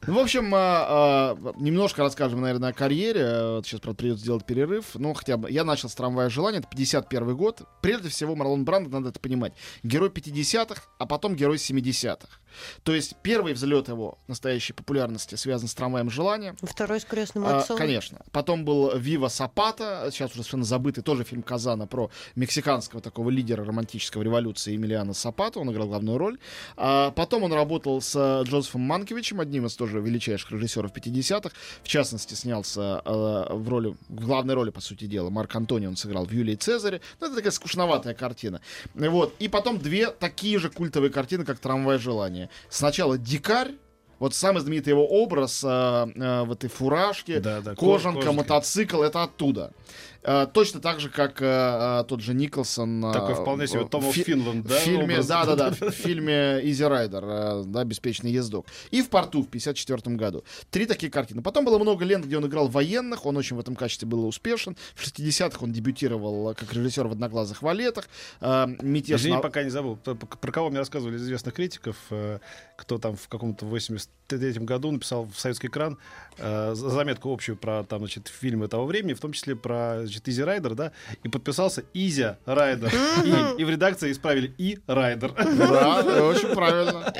Ну, 0.05 0.13
в 0.13 0.19
общем, 0.19 0.53
а, 0.53 1.35
а, 1.37 1.53
немножко 1.57 2.01
расскажем, 2.03 2.41
наверное, 2.41 2.69
о 2.69 2.73
карьере. 2.73 3.61
Сейчас, 3.63 3.79
правда, 3.79 3.97
придется 3.97 4.23
сделать 4.23 4.45
перерыв. 4.45 4.95
Ну, 4.95 5.13
хотя 5.13 5.37
бы 5.37 5.49
я 5.49 5.63
начал 5.63 5.89
с 5.89 5.95
трамвая 5.95 6.29
желания. 6.29 6.59
Это 6.59 6.67
51 6.67 7.35
год. 7.35 7.61
Прежде 7.81 8.09
всего, 8.09 8.35
Марлон 8.35 8.63
Брандо, 8.63 8.89
надо 8.91 9.09
это 9.09 9.19
понимать. 9.19 9.53
Герой 9.83 10.09
50-х, 10.09 10.83
а 10.99 11.05
потом 11.05 11.35
герой 11.35 11.57
70-х. 11.57 12.27
То 12.83 12.93
есть 12.93 13.15
первый 13.23 13.53
взлет 13.53 13.87
его 13.87 14.19
настоящей 14.27 14.73
популярности 14.73 15.35
связан 15.35 15.67
с 15.67 15.73
трамваем 15.73 16.09
желания. 16.09 16.55
Второй 16.61 16.99
с 16.99 17.05
крестным 17.05 17.45
А, 17.45 17.59
отцом. 17.59 17.77
конечно. 17.77 18.19
Потом 18.31 18.65
был 18.65 18.97
Вива 18.97 19.29
Сапата, 19.29 20.09
сейчас 20.11 20.31
уже 20.31 20.41
совершенно 20.43 20.65
забытый 20.65 21.03
тоже 21.03 21.23
фильм 21.23 21.43
Казана 21.43 21.87
про 21.87 22.11
мексиканского 22.35 23.01
такого 23.01 23.29
лидера 23.29 23.63
романтического 23.63 24.21
революции 24.21 24.75
Эмилиана 24.91 25.13
Сапата, 25.13 25.59
он 25.59 25.71
играл 25.71 25.87
главную 25.87 26.17
роль. 26.17 26.37
А, 26.75 27.11
потом 27.11 27.43
он 27.43 27.53
работал 27.53 28.01
с 28.01 28.13
э, 28.15 28.43
Джозефом 28.47 28.81
Манкевичем, 28.81 29.39
одним 29.39 29.65
из 29.65 29.75
тоже 29.75 29.99
величайших 29.99 30.51
режиссеров 30.51 30.91
50-х. 30.91 31.55
В 31.83 31.87
частности, 31.87 32.33
снялся 32.33 33.01
э, 33.05 33.53
в 33.53 33.69
роли, 33.69 33.95
в 34.09 34.25
главной 34.25 34.53
роли, 34.53 34.69
по 34.69 34.81
сути 34.81 35.05
дела, 35.05 35.29
Марк 35.29 35.55
Антони 35.55 35.87
он 35.87 35.95
сыграл 35.95 36.25
в 36.25 36.31
Юлии 36.31 36.55
Цезаре. 36.55 37.01
Ну, 37.19 37.27
это 37.27 37.35
такая 37.37 37.51
скучноватая 37.51 38.13
картина. 38.13 38.61
Вот. 38.93 39.33
И 39.39 39.47
потом 39.47 39.79
две 39.79 40.07
такие 40.07 40.59
же 40.59 40.69
культовые 40.69 41.11
картины, 41.11 41.45
как 41.45 41.59
«Трамвай 41.59 41.97
желания». 41.97 42.49
Сначала 42.69 43.17
«Дикарь», 43.17 43.71
Вот 44.19 44.35
самый 44.35 44.59
знаменитый 44.59 44.91
его 44.91 45.07
образ 45.07 45.63
э, 45.63 45.67
э, 45.67 46.43
в 46.43 46.51
этой 46.51 46.69
фуражке, 46.69 47.39
Да, 47.39 47.61
да, 47.61 47.73
кожанка, 47.73 48.19
кожанка. 48.19 48.31
мотоцикл, 48.33 49.01
это 49.01 49.23
оттуда. 49.23 49.71
Э, 50.23 50.45
точно 50.53 50.79
так 50.81 50.99
же, 50.99 51.09
как 51.09 51.41
э, 51.41 51.45
э, 51.45 52.03
тот 52.07 52.21
же 52.21 52.33
Николсон. 52.33 53.03
э, 53.05 53.13
Такой 53.13 53.33
вполне 53.35 53.65
себе 53.67 53.81
в- 53.85 53.89
Том 53.89 54.01
в 54.03 54.13
фи- 54.13 54.23
Финланд, 54.23 54.65
в 54.65 54.69
да, 54.69 54.77
фильме, 54.77 55.15
образ? 55.15 55.27
да, 55.27 55.45
да, 55.45 55.55
да, 55.55 55.71
в 55.89 55.91
фильме 55.91 56.61
Rider, 56.61 57.61
э, 57.61 57.63
да, 57.65 57.83
беспечный 57.83 58.31
ездок. 58.31 58.65
И 58.91 59.01
в 59.01 59.09
порту 59.09 59.41
в 59.41 59.47
54 59.47 60.15
году. 60.15 60.43
Три 60.69 60.85
такие 60.85 61.11
картины. 61.11 61.41
Потом 61.41 61.65
было 61.65 61.79
много 61.79 62.05
лент, 62.05 62.25
где 62.25 62.37
он 62.37 62.45
играл 62.45 62.67
военных, 62.67 63.25
он 63.25 63.35
очень 63.37 63.55
в 63.55 63.59
этом 63.59 63.75
качестве 63.75 64.07
был 64.07 64.27
успешен. 64.27 64.75
В 64.95 65.03
60-х 65.03 65.57
он 65.63 65.71
дебютировал 65.71 66.53
как 66.53 66.71
режиссер 66.73 67.07
в 67.07 67.11
«Одноглазых 67.13 67.61
валетах». 67.63 68.07
Э, 68.41 68.67
«Мятеж 68.81 69.21
Извини, 69.21 69.35
на- 69.37 69.41
пока 69.41 69.63
не 69.63 69.69
забыл. 69.69 69.95
Про, 69.97 70.51
кого 70.51 70.69
мне 70.69 70.79
рассказывали 70.79 71.15
из 71.17 71.23
известных 71.23 71.53
критиков, 71.55 71.95
кто 72.77 72.97
там 72.97 73.15
в 73.15 73.27
каком-то 73.27 73.65
83 73.65 74.53
году 74.65 74.91
написал 74.91 75.25
в 75.33 75.39
советский 75.39 75.67
экран 75.67 75.97
за- 76.37 76.73
заметку 76.75 77.31
общую 77.33 77.55
про 77.57 77.83
там, 77.83 77.99
значит, 77.99 78.27
фильмы 78.27 78.67
того 78.67 78.85
времени, 78.85 79.13
в 79.13 79.19
том 79.19 79.31
числе 79.33 79.55
про 79.55 80.05
значит, 80.11 80.27
Изи 80.27 80.43
Райдер, 80.43 80.75
да, 80.75 80.91
и 81.23 81.29
подписался 81.29 81.83
Изя 81.93 82.37
Райдер. 82.45 82.91
И, 83.25 83.61
и 83.61 83.63
в 83.63 83.69
редакции 83.69 84.11
исправили 84.11 84.53
И 84.57 84.79
Райдер. 84.87 85.33
Да, 85.33 86.25
очень 86.25 86.53
правильно. 86.53 87.13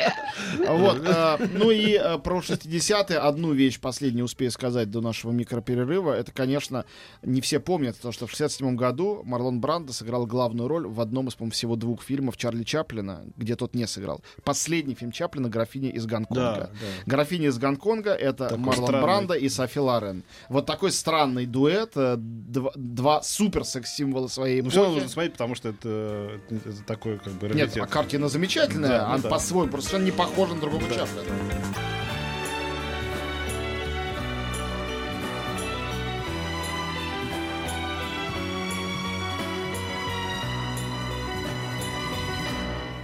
Вот, 0.68 1.02
э, 1.06 1.38
ну 1.54 1.72
и 1.72 1.94
э, 1.94 2.18
про 2.18 2.40
60-е 2.40 3.18
одну 3.18 3.54
вещь 3.54 3.80
последнюю 3.80 4.26
успею 4.26 4.52
сказать 4.52 4.90
до 4.90 5.02
нашего 5.02 5.32
микроперерыва. 5.32 6.14
Это, 6.14 6.32
конечно, 6.32 6.86
не 7.22 7.42
все 7.42 7.60
помнят, 7.60 7.98
то, 8.02 8.12
что 8.12 8.28
в 8.28 8.32
67 8.32 8.76
году 8.76 9.22
Марлон 9.24 9.62
Брандо 9.62 9.94
сыграл 9.94 10.26
главную 10.26 10.68
роль 10.68 10.88
в 10.88 11.00
одном 11.00 11.28
из, 11.28 11.36
по-моему, 11.36 11.54
всего 11.54 11.76
двух 11.76 12.04
фильмов 12.04 12.38
Чарли 12.38 12.64
Чаплина, 12.64 13.24
где 13.38 13.56
тот 13.56 13.76
не 13.76 13.88
сыграл. 13.88 14.22
Последний 14.44 14.96
фильм 14.96 15.12
Чаплина 15.12 15.50
«Графиня 15.50 15.90
из 15.90 16.06
Гонконга». 16.06 16.42
Да, 16.42 16.58
да. 16.68 16.70
«Графиня 17.06 17.48
из 17.48 17.58
Гонконга»— 17.58 18.12
это 18.14 18.50
Такой 18.50 18.58
Марлон 18.60 18.88
странный. 18.88 19.04
Брандо 19.04 19.34
и 19.36 19.50
Софи 19.50 19.80
Лорен. 19.80 20.24
Вот 20.50 20.66
такой 20.66 20.92
странный 20.92 21.46
дуэт, 21.46 21.92
э, 21.96 22.16
дв- 22.18 22.74
два 22.82 23.22
супер 23.22 23.64
секс-символа 23.64 24.28
своей 24.28 24.62
Ну, 24.62 24.70
все 24.70 24.80
равно 24.80 24.96
нужно 24.96 25.10
смотреть, 25.10 25.34
потому 25.34 25.56
что 25.56 25.70
это, 25.70 26.40
это 26.50 26.84
такой, 26.86 27.18
как 27.20 27.34
бы, 27.34 27.48
Нет, 27.48 27.58
раритет. 27.58 27.84
а 27.84 27.88
картина 27.88 28.28
замечательная, 28.28 28.90
Да, 28.90 29.08
ну 29.08 29.14
она 29.14 29.24
да. 29.24 29.30
по-своему, 29.30 29.72
просто 29.72 30.00
не 30.00 30.12
похожа 30.12 30.56
на 30.56 30.62
другого 30.62 30.84
Чаплина. 30.84 31.26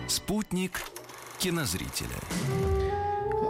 Спутник 0.07 0.81
кинозрителя. 1.39 2.86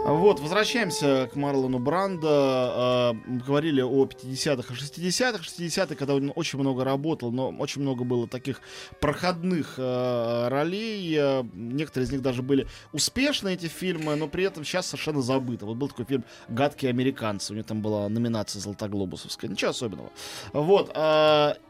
Вот, 0.08 0.40
возвращаемся 0.40 1.28
к 1.30 1.36
Марлону 1.36 1.78
Брандо. 1.78 3.12
Э, 3.14 3.18
мы 3.26 3.40
говорили 3.40 3.82
о 3.82 4.06
50-х 4.06 4.72
и 4.72 4.76
60-х. 4.76 5.42
60-е, 5.42 5.96
когда 5.96 6.14
он 6.14 6.32
очень 6.34 6.58
много 6.58 6.82
работал, 6.82 7.30
но 7.30 7.50
очень 7.50 7.82
много 7.82 8.04
было 8.04 8.26
таких 8.26 8.62
проходных 9.00 9.74
э, 9.76 10.48
ролей. 10.48 11.42
Некоторые 11.52 12.06
из 12.06 12.12
них 12.12 12.22
даже 12.22 12.42
были 12.42 12.66
успешны, 12.94 13.52
эти 13.52 13.66
фильмы, 13.66 14.16
но 14.16 14.28
при 14.28 14.44
этом 14.44 14.64
сейчас 14.64 14.86
совершенно 14.86 15.20
забыто. 15.20 15.66
Вот 15.66 15.76
был 15.76 15.88
такой 15.88 16.06
фильм 16.06 16.24
«Гадкие 16.48 16.88
американцы». 16.88 17.52
У 17.52 17.56
него 17.56 17.66
там 17.66 17.82
была 17.82 18.08
номинация 18.08 18.60
«Золотоглобусовская». 18.60 19.50
Ничего 19.50 19.72
особенного. 19.72 20.10
Вот. 20.54 20.88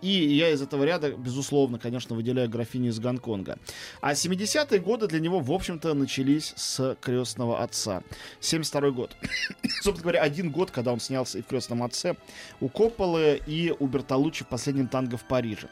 и 0.01 0.09
я 0.11 0.51
из 0.51 0.63
этого 0.63 0.85
ряда, 0.85 1.11
безусловно, 1.11 1.81
конечно, 1.81 2.15
выделяю 2.15 2.49
графиню 2.49 2.91
из 2.91 3.01
Гонконга. 3.01 3.59
А 4.01 4.13
70-е 4.13 4.79
годы 4.79 5.09
для 5.09 5.19
него, 5.19 5.41
в 5.41 5.51
общем-то, 5.51 5.93
начались 5.95 6.53
с 6.57 6.97
крестного 7.01 7.65
отца. 7.65 8.05
72 8.41 8.91
год. 8.91 9.17
Собственно 9.83 10.03
говоря, 10.03 10.23
один 10.23 10.51
год, 10.51 10.71
когда 10.71 10.93
он 10.93 11.01
снялся 11.01 11.39
и 11.39 11.43
в 11.43 11.47
крестном 11.47 11.83
отце 11.83 12.17
у 12.61 12.69
Копполы 12.69 13.41
и 13.47 13.75
у 13.79 13.87
Бертолуччи 13.87 14.45
в 14.45 14.49
последнем 14.49 14.89
танго 14.89 15.17
в 15.17 15.25
Париже. 15.25 15.69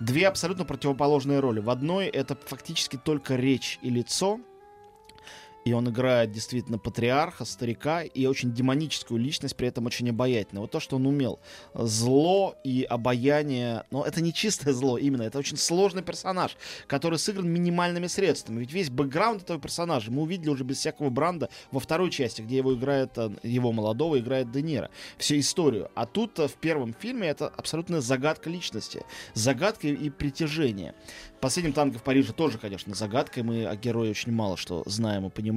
Две 0.00 0.28
абсолютно 0.28 0.64
противоположные 0.64 1.40
роли. 1.40 1.60
В 1.60 1.70
одной 1.70 2.06
это 2.06 2.36
фактически 2.46 2.96
только 2.96 3.36
речь 3.36 3.78
и 3.82 3.90
лицо, 3.90 4.40
и 5.64 5.72
он 5.72 5.88
играет 5.88 6.32
действительно 6.32 6.78
патриарха, 6.78 7.44
старика 7.44 8.02
и 8.02 8.26
очень 8.26 8.52
демоническую 8.52 9.20
личность, 9.20 9.56
при 9.56 9.68
этом 9.68 9.86
очень 9.86 10.08
обаятельную. 10.08 10.62
Вот 10.62 10.70
то, 10.70 10.80
что 10.80 10.96
он 10.96 11.06
умел. 11.06 11.38
Зло 11.74 12.56
и 12.64 12.86
обаяние, 12.88 13.84
но 13.90 14.04
это 14.04 14.22
не 14.22 14.32
чистое 14.32 14.72
зло 14.72 14.96
именно, 14.96 15.22
это 15.22 15.38
очень 15.38 15.56
сложный 15.56 16.02
персонаж, 16.02 16.56
который 16.86 17.18
сыгран 17.18 17.48
минимальными 17.48 18.06
средствами. 18.06 18.60
Ведь 18.60 18.72
весь 18.72 18.90
бэкграунд 18.90 19.42
этого 19.42 19.60
персонажа 19.60 20.10
мы 20.10 20.22
увидели 20.22 20.48
уже 20.48 20.64
без 20.64 20.78
всякого 20.78 21.10
бранда 21.10 21.50
во 21.70 21.80
второй 21.80 22.10
части, 22.10 22.42
где 22.42 22.58
его 22.58 22.74
играет, 22.74 23.16
э, 23.16 23.30
его 23.42 23.72
молодого 23.72 24.18
играет 24.18 24.50
Де 24.50 24.62
Ниро. 24.62 24.90
Всю 25.18 25.38
историю. 25.38 25.90
А 25.94 26.06
тут 26.06 26.38
э, 26.38 26.48
в 26.48 26.54
первом 26.54 26.94
фильме 26.94 27.28
это 27.28 27.48
абсолютная 27.48 28.00
загадка 28.00 28.48
личности. 28.48 29.04
Загадка 29.34 29.88
и 29.88 30.10
притяжение. 30.10 30.94
В 31.36 31.40
последнем 31.40 31.72
танго 31.72 31.98
в 31.98 32.02
Париже 32.02 32.32
тоже, 32.32 32.58
конечно, 32.58 32.94
загадка, 32.94 33.42
мы 33.42 33.66
о 33.66 33.76
герое 33.76 34.10
очень 34.10 34.32
мало 34.32 34.56
что 34.56 34.82
знаем 34.86 35.26
и 35.26 35.30
понимаем. 35.30 35.49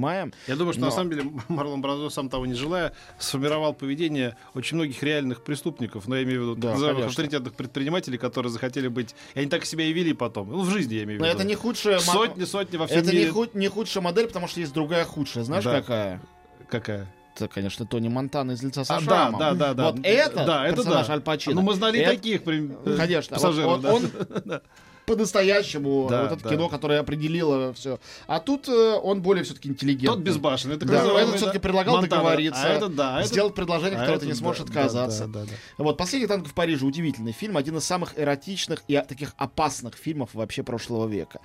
Я 0.46 0.56
думаю, 0.56 0.72
что 0.72 0.80
Но- 0.80 0.86
на 0.88 0.92
самом 0.92 1.10
деле 1.10 1.30
Марлон 1.48 1.80
Брандо, 1.80 2.10
сам 2.10 2.28
того 2.28 2.46
не 2.46 2.54
желая, 2.54 2.92
сформировал 3.18 3.74
поведение 3.74 4.36
очень 4.54 4.76
многих 4.76 5.02
реальных 5.02 5.44
преступников, 5.44 6.08
но 6.08 6.16
я 6.16 6.22
имею 6.24 6.40
в 6.40 6.42
виду 6.42 6.54
Да, 6.56 6.60
так 6.68 6.72
называемых 6.72 7.02
конечно. 7.04 7.10
авторитетных 7.22 7.54
предпринимателей, 7.54 8.18
которые 8.18 8.50
захотели 8.52 8.88
быть... 8.88 9.14
И 9.34 9.38
они 9.40 9.48
так 9.48 9.64
себя 9.64 9.84
и 9.84 9.92
вели 9.92 10.12
потом. 10.12 10.50
Ну, 10.50 10.60
в 10.62 10.70
жизни, 10.70 10.94
я 10.94 11.04
имею 11.04 11.18
в 11.18 11.22
Но 11.22 11.26
виду. 11.28 11.38
это 11.38 11.46
не 11.46 11.54
худшая 11.54 11.98
Сотни, 11.98 12.44
сотни 12.44 12.76
во 12.76 12.86
всем 12.86 12.98
Это 12.98 13.12
не, 13.12 13.18
мире. 13.18 13.30
худ- 13.30 13.54
не 13.54 13.68
худшая 13.68 14.02
модель, 14.02 14.26
потому 14.26 14.48
что 14.48 14.60
есть 14.60 14.72
другая 14.72 15.04
худшая. 15.04 15.44
Знаешь, 15.44 15.64
Да. 15.64 15.80
какая? 15.80 16.20
Какая? 16.68 17.12
Это, 17.36 17.48
конечно, 17.48 17.84
Тони 17.84 18.08
Монтана 18.08 18.52
из 18.52 18.62
лица 18.62 18.84
со 18.84 18.94
А, 18.94 19.00
да, 19.00 19.04
шрамом. 19.04 19.40
да, 19.40 19.54
да, 19.54 19.74
да. 19.74 19.90
Вот 19.90 20.00
это 20.04 20.44
да, 20.46 20.66
это 20.68 20.76
персонаж 20.76 21.06
да. 21.08 21.12
Аль 21.14 21.20
Пачино. 21.20 21.54
Ну, 21.56 21.62
мы 21.62 21.74
знали 21.74 21.98
Это- 21.98 22.10
таких 22.14 22.42
э, 22.46 22.96
Конечно, 22.96 23.34
пассажиров, 23.34 23.80
вот, 23.80 23.80
да. 23.82 23.92
он 23.94 24.02
по-настоящему 25.06 26.06
Да, 26.08 26.22
вот 26.24 26.32
это 26.32 26.44
да. 26.44 26.50
кино, 26.50 26.68
которое 26.68 27.00
определило 27.00 27.72
все. 27.74 27.98
А 28.26 28.40
тут 28.40 28.68
э, 28.68 28.94
он 29.02 29.22
более 29.22 29.44
все-таки 29.44 29.68
интеллигентный. 29.68 30.16
Тот 30.16 30.24
безбашенный. 30.24 30.76
Это 30.76 30.86
Да, 30.86 30.94
этот 31.20 31.36
все-таки 31.36 31.58
да, 31.58 31.62
предлагал 31.62 31.96
Монтана. 31.96 32.22
договориться, 32.22 32.62
А 32.64 32.68
этот, 32.68 32.94
да. 32.94 33.16
а 33.16 33.20
этот- 33.20 33.32
сделать 33.32 33.54
предложение, 33.54 33.96
а 33.98 34.00
которое 34.00 34.18
ты 34.18 34.26
этот, 34.26 34.34
не 34.34 34.38
сможешь 34.38 34.62
да, 34.62 34.68
отказаться. 34.68 35.26
Да, 35.26 35.40
да, 35.40 35.44
да, 35.46 35.50
да. 35.78 35.84
Вот 35.84 35.96
«Последний 35.98 36.26
танк 36.26 36.46
в 36.48 36.54
Париже» 36.54 36.86
удивительный 36.86 37.32
фильм, 37.32 37.56
один 37.56 37.76
из 37.76 37.84
самых 37.84 38.18
эротичных 38.18 38.82
и 38.88 38.94
а, 38.94 39.04
таких 39.04 39.34
опасных 39.36 39.94
фильмов 39.96 40.30
вообще 40.34 40.62
прошлого 40.62 41.06
века. 41.08 41.40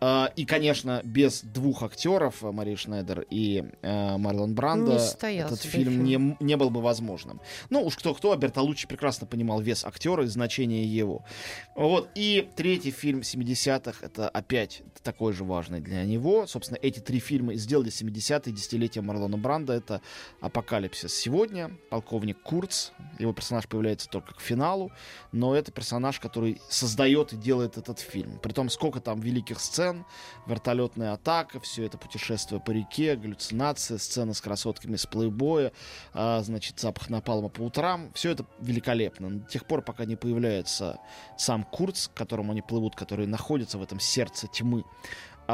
А, 0.00 0.32
И, 0.36 0.44
конечно, 0.44 1.00
без 1.04 1.42
двух 1.42 1.82
актеров, 1.82 2.42
э, 2.42 2.50
Марии 2.52 2.74
Шнайдер 2.76 3.26
и 3.30 3.64
э, 3.82 4.16
Марлон 4.16 4.54
Брандо, 4.54 4.92
этот 5.20 5.60
фильм 5.60 5.90
фильм. 5.92 6.04
не, 6.04 6.36
не 6.40 6.56
был 6.56 6.70
бы 6.70 6.80
возможным. 6.80 7.40
Ну, 7.70 7.82
уж 7.84 7.96
кто-кто, 7.96 8.32
а 8.32 8.36
Бертолуччи 8.36 8.86
прекрасно 8.88 9.26
понимал 9.26 9.60
вес 9.60 9.84
актера 9.84 10.24
и 10.24 10.26
значение 10.26 10.84
его. 10.84 11.24
Вот. 11.74 12.08
И 12.14 12.48
третий 12.56 12.90
фильм 12.90 13.01
70-х, 13.10 14.04
это 14.04 14.28
опять 14.28 14.82
такой 15.02 15.32
же 15.32 15.44
важный 15.44 15.80
для 15.80 16.04
него. 16.04 16.46
Собственно, 16.46 16.78
эти 16.80 17.00
три 17.00 17.18
фильма 17.18 17.54
сделали 17.54 17.90
70-е 17.90 18.52
десятилетие 18.52 19.02
Марлона 19.02 19.36
Бранда. 19.36 19.72
Это 19.72 20.00
«Апокалипсис 20.40 21.14
сегодня», 21.14 21.76
«Полковник 21.90 22.40
Курц». 22.42 22.90
Его 23.18 23.32
персонаж 23.32 23.68
появляется 23.68 24.08
только 24.08 24.34
к 24.34 24.40
финалу, 24.40 24.90
но 25.32 25.54
это 25.54 25.72
персонаж, 25.72 26.20
который 26.20 26.60
создает 26.68 27.32
и 27.32 27.36
делает 27.36 27.76
этот 27.76 27.98
фильм. 27.98 28.38
Притом, 28.38 28.68
сколько 28.68 29.00
там 29.00 29.20
великих 29.20 29.60
сцен, 29.60 30.04
вертолетная 30.46 31.12
атака, 31.12 31.60
все 31.60 31.84
это 31.84 31.98
путешествие 31.98 32.60
по 32.60 32.70
реке, 32.70 33.16
галлюцинации, 33.16 33.96
сцены 33.96 34.34
с 34.34 34.40
красотками 34.40 34.96
с 34.96 35.06
плейбоя, 35.06 35.72
а, 36.12 36.42
значит, 36.42 36.80
запах 36.80 37.10
напалма 37.10 37.48
по 37.48 37.62
утрам. 37.62 38.10
Все 38.14 38.30
это 38.30 38.46
великолепно. 38.60 39.40
До 39.40 39.50
тех 39.50 39.66
пор, 39.66 39.82
пока 39.82 40.04
не 40.04 40.16
появляется 40.16 40.98
сам 41.36 41.64
Курц, 41.64 42.08
к 42.08 42.14
которому 42.14 42.52
они 42.52 42.62
плывут, 42.62 42.96
который 42.96 43.26
находится 43.26 43.78
в 43.78 43.82
этом 43.82 44.00
сердце 44.00 44.46
тьмы. 44.48 44.84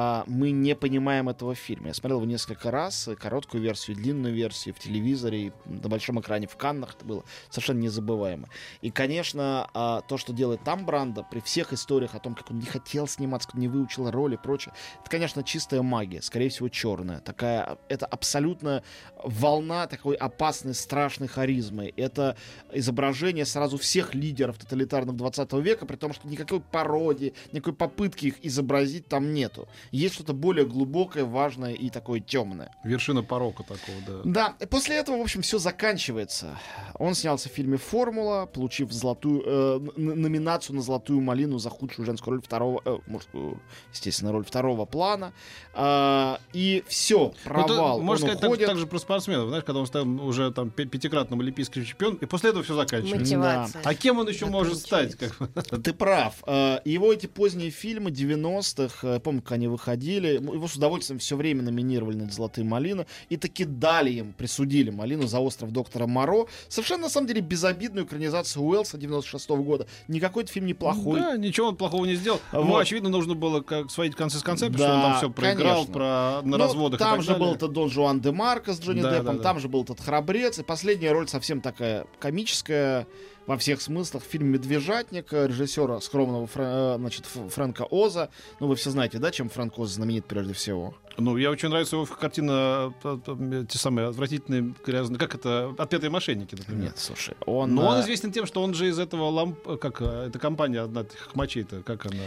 А, 0.00 0.22
мы 0.28 0.52
не 0.52 0.76
понимаем 0.76 1.28
этого 1.28 1.56
фильма. 1.56 1.88
Я 1.88 1.94
смотрел 1.94 2.18
его 2.18 2.30
несколько 2.30 2.70
раз, 2.70 3.08
и 3.08 3.16
короткую 3.16 3.64
версию, 3.64 3.96
длинную 3.96 4.32
версию 4.32 4.76
в 4.76 4.78
телевизоре, 4.78 5.52
на 5.64 5.88
большом 5.88 6.20
экране 6.20 6.46
в 6.46 6.56
Каннах. 6.56 6.94
Это 6.94 7.04
было 7.04 7.24
совершенно 7.50 7.80
незабываемо. 7.80 8.48
И, 8.80 8.92
конечно, 8.92 9.68
а, 9.74 10.02
то, 10.02 10.16
что 10.16 10.32
делает 10.32 10.62
там 10.62 10.86
Бранда, 10.86 11.26
при 11.28 11.40
всех 11.40 11.72
историях 11.72 12.14
о 12.14 12.20
том, 12.20 12.36
как 12.36 12.48
он 12.52 12.60
не 12.60 12.66
хотел 12.66 13.08
сниматься, 13.08 13.48
как 13.48 13.58
не 13.58 13.66
выучил 13.66 14.08
роли 14.08 14.36
и 14.36 14.38
прочее, 14.38 14.72
это, 15.00 15.10
конечно, 15.10 15.42
чистая 15.42 15.82
магия, 15.82 16.22
скорее 16.22 16.50
всего, 16.50 16.68
черная. 16.68 17.18
Такая, 17.18 17.76
это 17.88 18.06
абсолютно 18.06 18.84
волна 19.24 19.88
такой 19.88 20.14
опасной, 20.14 20.74
страшной 20.74 21.26
харизмы. 21.26 21.92
Это 21.96 22.36
изображение 22.72 23.44
сразу 23.44 23.78
всех 23.78 24.14
лидеров 24.14 24.58
тоталитарных 24.58 25.16
20 25.16 25.52
века, 25.54 25.86
при 25.86 25.96
том, 25.96 26.12
что 26.12 26.28
никакой 26.28 26.60
пародии, 26.60 27.34
никакой 27.50 27.74
попытки 27.74 28.26
их 28.26 28.34
изобразить 28.44 29.08
там 29.08 29.34
нету. 29.34 29.66
Есть 29.90 30.14
что-то 30.14 30.32
более 30.32 30.66
глубокое, 30.66 31.24
важное 31.24 31.72
и 31.74 31.90
такое 31.90 32.20
темное. 32.20 32.70
Вершина 32.84 33.22
порока 33.22 33.62
такого, 33.62 33.98
да. 34.06 34.20
Да, 34.24 34.54
и 34.60 34.66
после 34.66 34.96
этого, 34.96 35.16
в 35.18 35.20
общем, 35.20 35.42
все 35.42 35.58
заканчивается. 35.58 36.58
Он 36.98 37.14
снялся 37.14 37.48
в 37.48 37.52
фильме 37.52 37.76
«Формула», 37.76 38.46
получив 38.46 38.92
золотую, 38.92 39.42
э, 39.44 39.80
номинацию 39.96 40.76
на 40.76 40.82
«Золотую 40.82 41.20
малину» 41.20 41.58
за 41.58 41.70
худшую 41.70 42.06
женскую 42.06 42.34
роль 42.36 42.42
второго, 42.42 42.80
э, 42.84 42.98
мужскую, 43.06 43.60
естественно, 43.92 44.32
роль 44.32 44.44
второго 44.44 44.84
плана. 44.84 45.32
А, 45.74 46.40
и 46.52 46.82
все, 46.88 47.18
Ну, 47.18 47.34
провал. 47.44 48.00
можешь 48.00 48.22
он 48.24 48.28
сказать 48.30 48.40
так, 48.40 48.50
уходит. 48.50 48.66
так 48.66 48.78
же 48.78 48.86
про 48.86 48.98
спортсменов, 48.98 49.48
знаешь, 49.48 49.64
когда 49.64 49.80
он 49.80 49.86
стал 49.86 50.06
уже 50.26 50.50
там 50.52 50.70
пятикратным 50.70 51.40
олимпийским 51.40 51.84
чемпион, 51.84 52.14
и 52.16 52.26
после 52.26 52.50
этого 52.50 52.64
все 52.64 52.74
заканчивается. 52.74 53.36
Мотивация. 53.36 53.82
А 53.84 53.94
кем 53.94 54.18
он 54.18 54.28
еще 54.28 54.46
может 54.46 54.78
стать? 54.78 55.14
Как? 55.14 55.36
Ты 55.82 55.92
прав. 55.92 56.42
Э, 56.46 56.80
Его 56.84 57.12
эти 57.12 57.26
поздние 57.26 57.70
фильмы 57.70 58.10
90-х, 58.10 59.06
э, 59.06 59.20
помню, 59.20 59.42
как 59.42 59.52
они 59.52 59.67
выходили, 59.68 60.34
его 60.34 60.66
с 60.68 60.74
удовольствием 60.76 61.18
все 61.18 61.36
время 61.36 61.62
номинировали 61.62 62.16
на 62.16 62.30
«Золотые 62.30 62.64
малины», 62.64 63.06
и 63.28 63.36
таки 63.36 63.64
дали 63.64 64.10
им, 64.10 64.32
присудили 64.32 64.90
малину 64.90 65.26
за 65.26 65.38
«Остров 65.40 65.70
доктора 65.72 66.06
Моро». 66.06 66.46
Совершенно, 66.68 67.02
на 67.04 67.08
самом 67.08 67.26
деле, 67.26 67.40
безобидную 67.40 68.06
экранизацию 68.06 68.62
Уэллса 68.62 68.98
96 68.98 69.48
года. 69.50 69.86
Никакой 70.08 70.44
это 70.44 70.52
фильм 70.52 70.66
неплохой. 70.66 71.20
Да, 71.20 71.36
ничего 71.36 71.68
он 71.68 71.76
плохого 71.76 72.04
не 72.04 72.14
сделал. 72.14 72.40
Вот. 72.52 72.80
очевидно, 72.80 73.08
нужно 73.08 73.34
было 73.34 73.60
как 73.60 73.90
сводить 73.90 74.14
концы 74.16 74.38
с 74.38 74.42
концами, 74.42 74.72
Да, 74.72 74.78
что 74.78 74.94
он 74.94 75.02
там 75.02 75.16
все 75.18 75.30
проиграл, 75.30 75.74
конечно. 75.76 75.92
про, 75.94 76.40
на 76.42 76.42
Ну, 76.42 76.56
разводах 76.56 76.98
Там 76.98 77.20
же 77.22 77.28
далее. 77.28 77.46
был 77.46 77.54
этот 77.54 77.72
Дон 77.72 77.90
Жуан 77.90 78.20
де 78.20 78.30
Марко 78.30 78.72
с 78.74 78.80
Джонни 78.80 79.00
Да, 79.02 79.10
Деппом, 79.12 79.36
да, 79.36 79.42
да. 79.42 79.42
там 79.42 79.60
же 79.60 79.68
был 79.68 79.82
этот 79.82 80.00
храбрец, 80.00 80.58
и 80.58 80.62
последняя 80.62 81.12
роль 81.12 81.28
совсем 81.28 81.60
такая 81.60 82.06
комическая 82.18 83.06
во 83.48 83.56
всех 83.56 83.80
смыслах. 83.80 84.22
Фильм 84.22 84.48
«Медвежатник» 84.48 85.32
режиссера 85.32 86.00
скромного 86.00 86.46
э, 86.54 86.96
значит, 86.98 87.24
Фрэнка 87.24 87.86
Оза. 87.90 88.28
Ну, 88.60 88.66
вы 88.68 88.76
все 88.76 88.90
знаете, 88.90 89.18
да, 89.18 89.30
чем 89.30 89.48
Фрэнк 89.48 89.78
Оз 89.78 89.90
знаменит 89.90 90.26
прежде 90.26 90.52
всего? 90.52 90.94
Ну, 91.20 91.36
я 91.36 91.50
очень 91.50 91.68
нравится 91.68 91.96
его 91.96 92.06
картина, 92.06 92.94
э, 93.02 93.18
э, 93.26 93.64
те 93.68 93.76
самые 93.78 94.06
отвратительные, 94.06 94.72
грязные, 94.86 95.18
как 95.18 95.34
это, 95.34 95.74
«Отпетые 95.76 96.10
мошенники», 96.10 96.54
например. 96.54 96.84
Нет, 96.84 96.98
слушай, 96.98 97.34
он... 97.44 97.74
Но 97.74 97.88
он 97.88 97.96
э, 97.96 98.00
известен 98.02 98.30
тем, 98.30 98.46
что 98.46 98.62
он 98.62 98.72
же 98.72 98.88
из 98.88 99.00
этого 99.00 99.24
ламп... 99.24 99.58
Как, 99.80 100.00
э, 100.00 100.26
эта 100.28 100.38
компания 100.38 100.80
одна, 100.80 101.04
хмачей-то, 101.32 101.82
как 101.82 102.06
она... 102.06 102.22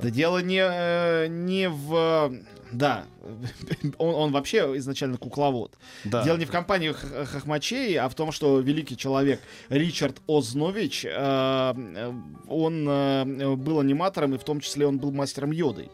Да 0.00 0.10
дело 0.10 0.38
не, 0.42 0.62
э, 0.62 1.26
не 1.26 1.68
в... 1.68 2.32
Да, 2.70 3.06
он, 3.98 4.14
он 4.14 4.32
вообще 4.32 4.76
изначально 4.76 5.18
кукловод. 5.18 5.76
Да. 6.04 6.22
Дело 6.22 6.36
не 6.36 6.44
в 6.44 6.50
компании 6.50 6.92
Хохмачей, 6.92 7.98
а 7.98 8.08
в 8.08 8.14
том, 8.14 8.30
что 8.30 8.60
великий 8.60 8.96
человек 8.96 9.40
Ричард 9.70 10.20
Ознович, 10.28 11.04
э, 11.04 11.10
э, 11.10 12.12
он 12.48 12.88
э, 12.88 13.56
был 13.56 13.80
аниматором, 13.80 14.34
и 14.34 14.38
в 14.38 14.44
том 14.44 14.60
числе 14.60 14.86
он 14.86 14.98
был 14.98 15.10
мастером 15.10 15.50
йодой. 15.50 15.90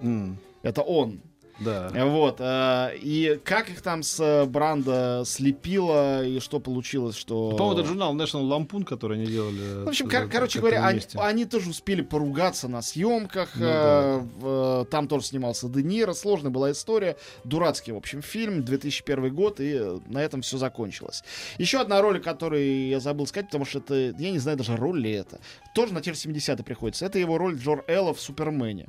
М, 0.00 0.38
Это 0.62 0.82
он. 0.82 1.20
Да. 1.60 1.90
Вот. 2.06 2.36
э, 2.40 2.90
и 3.00 3.40
как 3.44 3.70
их 3.70 3.82
там 3.82 4.02
с 4.02 4.20
э, 4.20 4.44
Бранда 4.46 5.22
слепило, 5.26 6.24
и 6.24 6.40
что 6.40 6.60
получилось, 6.60 7.16
что... 7.16 7.50
По-моему, 7.50 7.72
этот 7.78 7.86
журнал 7.86 8.14
National 8.14 8.48
Lampoon, 8.48 8.84
который 8.84 9.18
они 9.18 9.26
делали. 9.26 9.84
В 9.84 9.88
общем, 9.88 10.06
э, 10.06 10.10
кор- 10.10 10.28
короче 10.28 10.60
говоря, 10.60 10.86
они 10.86 11.00
они, 11.14 11.44
тоже 11.44 11.70
успели 11.70 12.02
поругаться 12.02 12.68
на 12.68 12.82
съемках. 12.82 13.50
Ну 13.56 13.66
э, 13.66 14.18
в- 14.38 14.86
там 14.90 15.08
тоже 15.08 15.26
снимался 15.26 15.68
Де 15.68 15.82
Ниро. 15.82 16.12
Сложная 16.12 16.50
была 16.50 16.70
история. 16.72 17.16
Дурацкий, 17.44 17.92
в 17.92 17.96
общем, 17.96 18.22
фильм. 18.22 18.64
2001 18.64 19.34
год. 19.34 19.60
И 19.60 19.72
э, 19.80 19.98
на 20.06 20.18
этом 20.22 20.42
все 20.42 20.58
закончилось. 20.58 21.22
Еще 21.58 21.80
одна 21.80 22.00
роль, 22.00 22.20
которую 22.20 22.88
я 22.88 23.00
забыл 23.00 23.26
сказать, 23.26 23.46
потому 23.46 23.64
что 23.64 23.78
это, 23.78 23.94
я 23.94 24.30
не 24.30 24.38
знаю 24.38 24.56
даже 24.58 24.76
роль 24.76 25.00
ли 25.00 25.12
это. 25.12 25.40
Тоже 25.74 25.92
на 25.92 26.00
те 26.00 26.12
же 26.12 26.18
70-е 26.18 26.64
приходится. 26.64 27.04
Это 27.06 27.18
его 27.18 27.38
роль 27.38 27.56
Джор 27.56 27.84
Элла 27.88 28.14
в 28.14 28.20
Супермене. 28.20 28.88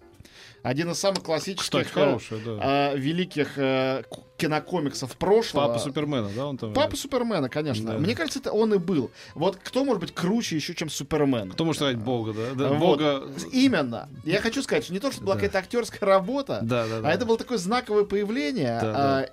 Один 0.61 0.91
из 0.91 0.99
самых 0.99 1.23
классических 1.23 1.87
Кстати, 1.87 2.33
э, 2.33 2.37
да. 2.45 2.91
э, 2.93 2.97
великих 2.97 3.57
э, 3.57 4.03
кинокомиксов 4.37 5.15
прошлого. 5.17 5.67
Папа 5.67 5.79
Супермена, 5.79 6.29
да, 6.35 6.47
он 6.47 6.57
там? 6.57 6.73
Папа 6.73 6.95
Супермена, 6.95 7.49
конечно. 7.49 7.93
Да. 7.93 7.97
Мне 7.97 8.15
кажется, 8.15 8.39
это 8.39 8.51
он 8.51 8.73
и 8.73 8.77
был. 8.77 9.11
Вот 9.35 9.57
кто 9.57 9.83
может 9.85 10.01
быть 10.01 10.13
круче 10.13 10.55
еще, 10.55 10.73
чем 10.73 10.89
Супермен? 10.89 11.51
Кто 11.51 11.65
может 11.65 11.79
сказать 11.79 11.97
Бога, 11.97 12.33
да? 12.33 12.53
да 12.55 12.69
Вот. 12.69 12.99
Бога... 12.99 13.23
Именно. 13.51 14.09
Я 14.25 14.41
хочу 14.41 14.61
сказать, 14.63 14.83
что 14.83 14.93
не 14.93 14.99
то, 14.99 15.11
что 15.11 15.21
была 15.21 15.35
Да. 15.35 15.41
какая-то 15.41 15.59
актерская 15.59 16.09
работа, 16.09 16.59
Да, 16.61 16.87
да, 16.87 17.01
да. 17.01 17.09
а 17.09 17.11
это 17.13 17.25
было 17.25 17.37
такое 17.37 17.57
знаковое 17.57 18.03
появление. 18.05 18.79
Да, 18.81 18.93
а, 18.95 19.29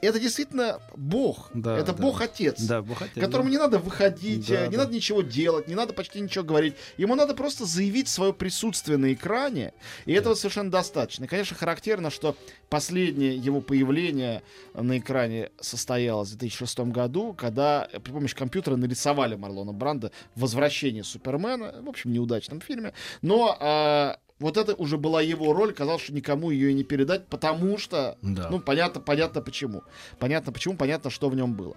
Это 0.00 0.20
действительно 0.20 0.80
Бог. 0.96 1.50
Да, 1.54 1.76
это 1.76 1.92
да. 1.92 2.02
Бог-отец. 2.02 2.60
Да, 2.60 2.82
Бог 2.82 2.98
Которому 3.14 3.44
да. 3.44 3.50
не 3.50 3.58
надо 3.58 3.78
выходить, 3.78 4.48
Да, 4.48 4.64
э, 4.64 4.68
не 4.68 4.76
да. 4.76 4.84
надо 4.84 4.94
ничего 4.94 5.22
делать, 5.22 5.68
не 5.68 5.74
надо 5.74 5.92
почти 5.92 6.20
ничего 6.20 6.44
говорить. 6.44 6.74
Ему 6.96 7.14
надо 7.14 7.34
просто 7.34 7.64
заявить 7.64 8.08
свое 8.08 8.32
присутствие 8.32 8.98
на 8.98 9.12
экране, 9.12 9.72
и 10.06 10.12
этого 10.12 10.34
совершенно 10.34 10.70
достаточно. 10.70 11.24
И, 11.24 11.28
конечно, 11.28 11.56
характерно, 11.56 12.10
что 12.10 12.36
последнее 12.68 13.36
его 13.36 13.60
появление 13.60 14.42
на 14.74 14.98
экране 14.98 15.50
состоялось 15.60 16.30
в 16.30 16.38
2006 16.38 16.78
году, 16.80 17.34
когда 17.34 17.88
при 17.92 18.12
помощи 18.12 18.34
компьютера 18.34 18.76
нарисовали 18.76 19.34
Марлона 19.34 19.72
Бранда 19.72 20.12
в 20.34 20.40
«Возвращении 20.40 21.02
Супермена», 21.02 21.82
в 21.82 21.88
общем, 21.88 22.12
неудачном 22.12 22.60
фильме, 22.60 22.92
но 23.22 23.56
а, 23.60 24.18
вот 24.40 24.56
это 24.56 24.74
уже 24.74 24.98
была 24.98 25.20
его 25.20 25.52
роль, 25.52 25.72
казалось, 25.72 26.02
что 26.02 26.12
никому 26.12 26.50
ее 26.50 26.70
и 26.70 26.74
не 26.74 26.84
передать, 26.84 27.26
потому 27.26 27.76
что, 27.78 28.16
Да. 28.22 28.48
ну, 28.50 28.60
понятно, 28.60 29.00
понятно 29.00 29.40
почему. 29.42 29.82
Понятно 30.18 30.52
почему, 30.52 30.76
понятно, 30.76 31.10
что 31.10 31.28
в 31.28 31.34
нем 31.34 31.54
было. 31.54 31.76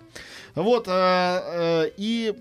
Вот, 0.56 0.88
э, 0.88 0.91
э, 0.91 1.91
и 1.98 2.34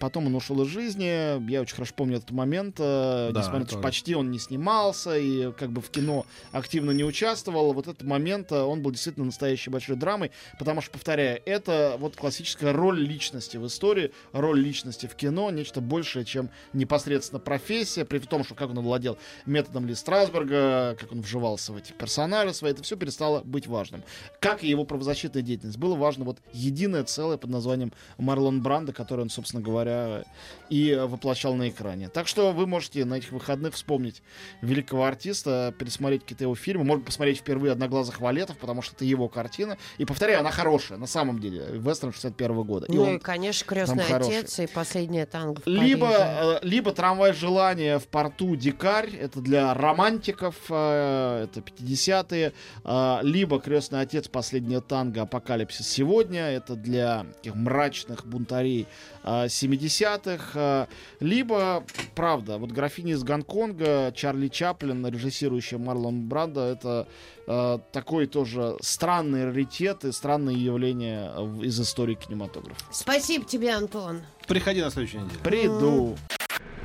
потом 0.00 0.26
он 0.26 0.34
ушел 0.34 0.60
из 0.62 0.68
жизни. 0.68 1.50
Я 1.50 1.62
очень 1.62 1.74
хорошо 1.74 1.94
помню 1.96 2.18
этот 2.18 2.30
момент. 2.32 2.76
э, 2.78 3.30
Да, 3.32 3.40
несмотря 3.40 3.60
на 3.60 3.64
то, 3.66 3.72
что 3.72 3.80
почти 3.82 4.14
он 4.14 4.30
не 4.30 4.38
снимался 4.38 5.16
и 5.16 5.52
как 5.52 5.70
бы 5.70 5.80
в 5.80 5.90
кино 5.90 6.26
активно 6.52 6.90
не 6.90 7.04
участвовал. 7.04 7.72
Вот 7.72 7.86
этот 7.88 8.02
момент, 8.02 8.52
э, 8.52 8.60
он 8.60 8.82
был 8.82 8.90
действительно 8.90 9.26
настоящей 9.26 9.70
большой 9.70 9.96
драмой, 9.96 10.32
потому 10.58 10.80
что, 10.80 10.90
повторяю, 10.90 11.40
это 11.46 11.96
вот 11.98 12.16
классическая 12.16 12.72
роль 12.72 13.00
личности 13.00 13.56
в 13.56 13.66
истории, 13.66 14.12
роль 14.32 14.60
личности 14.60 15.06
в 15.06 15.14
кино, 15.14 15.50
нечто 15.50 15.80
большее, 15.80 16.24
чем 16.24 16.50
непосредственно 16.72 17.40
профессия, 17.40 18.04
при 18.04 18.18
том, 18.18 18.44
что 18.44 18.54
как 18.54 18.70
он 18.70 18.80
владел 18.80 19.16
методом 19.62 19.86
Ли 19.86 19.94
Страсберга, 19.94 20.96
как 20.98 21.12
он 21.12 21.22
вживался 21.22 21.72
в 21.72 21.76
эти 21.76 21.92
персонажи 21.92 22.52
свои, 22.52 22.72
это 22.72 22.82
все 22.82 22.96
перестало 22.96 23.40
быть 23.44 23.66
важным. 23.66 24.02
Как 24.40 24.62
и 24.64 24.68
его 24.68 24.84
правозащитная 24.84 25.42
деятельность. 25.42 25.78
Было 25.78 25.94
важно 25.96 26.24
вот 26.24 26.38
единое 26.52 27.04
целое 27.04 27.36
под 27.36 27.50
названием 27.50 27.92
Марлон 28.18 28.62
Бранда, 28.62 28.92
который 28.92 29.22
он, 29.22 29.30
собственно 29.30 29.62
говоря, 29.62 30.24
и 30.68 30.94
воплощал 30.94 31.54
на 31.54 31.68
экране. 31.68 32.08
Так 32.08 32.28
что 32.28 32.52
вы 32.52 32.66
можете 32.66 33.04
на 33.04 33.14
этих 33.14 33.32
выходных 33.32 33.74
вспомнить 33.74 34.22
великого 34.60 35.04
артиста, 35.04 35.74
пересмотреть 35.78 36.22
какие-то 36.22 36.44
его 36.44 36.54
фильмы, 36.54 36.84
может 36.84 37.04
посмотреть 37.04 37.38
впервые 37.38 37.72
«Одноглазых 37.72 38.20
валетов», 38.20 38.56
потому 38.58 38.82
что 38.82 38.94
это 38.96 39.04
его 39.04 39.28
картина. 39.28 39.78
И, 39.98 40.04
повторяю, 40.04 40.40
она 40.40 40.50
хорошая, 40.50 40.98
на 40.98 41.06
самом 41.06 41.38
деле. 41.40 41.66
Вестерн 41.70 42.12
61 42.12 42.62
года. 42.62 42.86
И 42.86 42.92
Ну 42.92 43.02
он 43.02 43.16
и, 43.16 43.18
конечно, 43.18 43.66
крестный 43.66 44.04
хороший. 44.04 44.38
отец 44.38 44.58
и 44.60 44.66
последняя 44.66 45.26
танго 45.26 45.62
либо, 45.66 46.08
э, 46.10 46.58
либо 46.62 46.92
трамвай 46.92 47.32
желания 47.32 47.98
в 47.98 48.06
порту 48.06 48.56
Дикарь, 48.56 49.14
это 49.16 49.40
для 49.40 49.51
романтиков, 49.56 50.56
э, 50.70 51.44
это 51.44 51.60
50-е, 51.60 52.52
э, 52.84 53.18
либо 53.22 53.60
крестный 53.60 54.00
отец 54.00 54.28
последняя 54.28 54.80
танго 54.80 55.22
Апокалипсис 55.22 55.86
сегодня, 55.88 56.42
это 56.50 56.74
для 56.74 57.26
таких 57.34 57.54
мрачных 57.54 58.26
бунтарей 58.26 58.86
э, 59.24 59.46
70-х, 59.46 60.50
э, 60.54 60.86
либо, 61.20 61.84
правда, 62.14 62.58
вот 62.58 62.70
графиня 62.72 63.12
из 63.12 63.22
Гонконга, 63.22 64.12
Чарли 64.14 64.48
Чаплин, 64.48 65.06
режиссирующая 65.06 65.78
Марлон 65.78 66.28
Бранда, 66.28 66.62
это 66.62 67.06
э, 67.46 67.78
такой 67.92 68.26
тоже 68.26 68.76
странный 68.80 69.44
раритет 69.46 70.04
и 70.04 70.12
странное 70.12 70.54
явление 70.54 71.30
в- 71.36 71.62
из 71.62 71.80
истории 71.80 72.14
кинематографа. 72.14 72.80
Спасибо 72.90 73.44
тебе, 73.44 73.72
Антон. 73.72 74.22
Приходи 74.46 74.80
на 74.82 74.90
следующей 74.90 75.18
неделе. 75.18 75.38
Приду. 75.42 76.16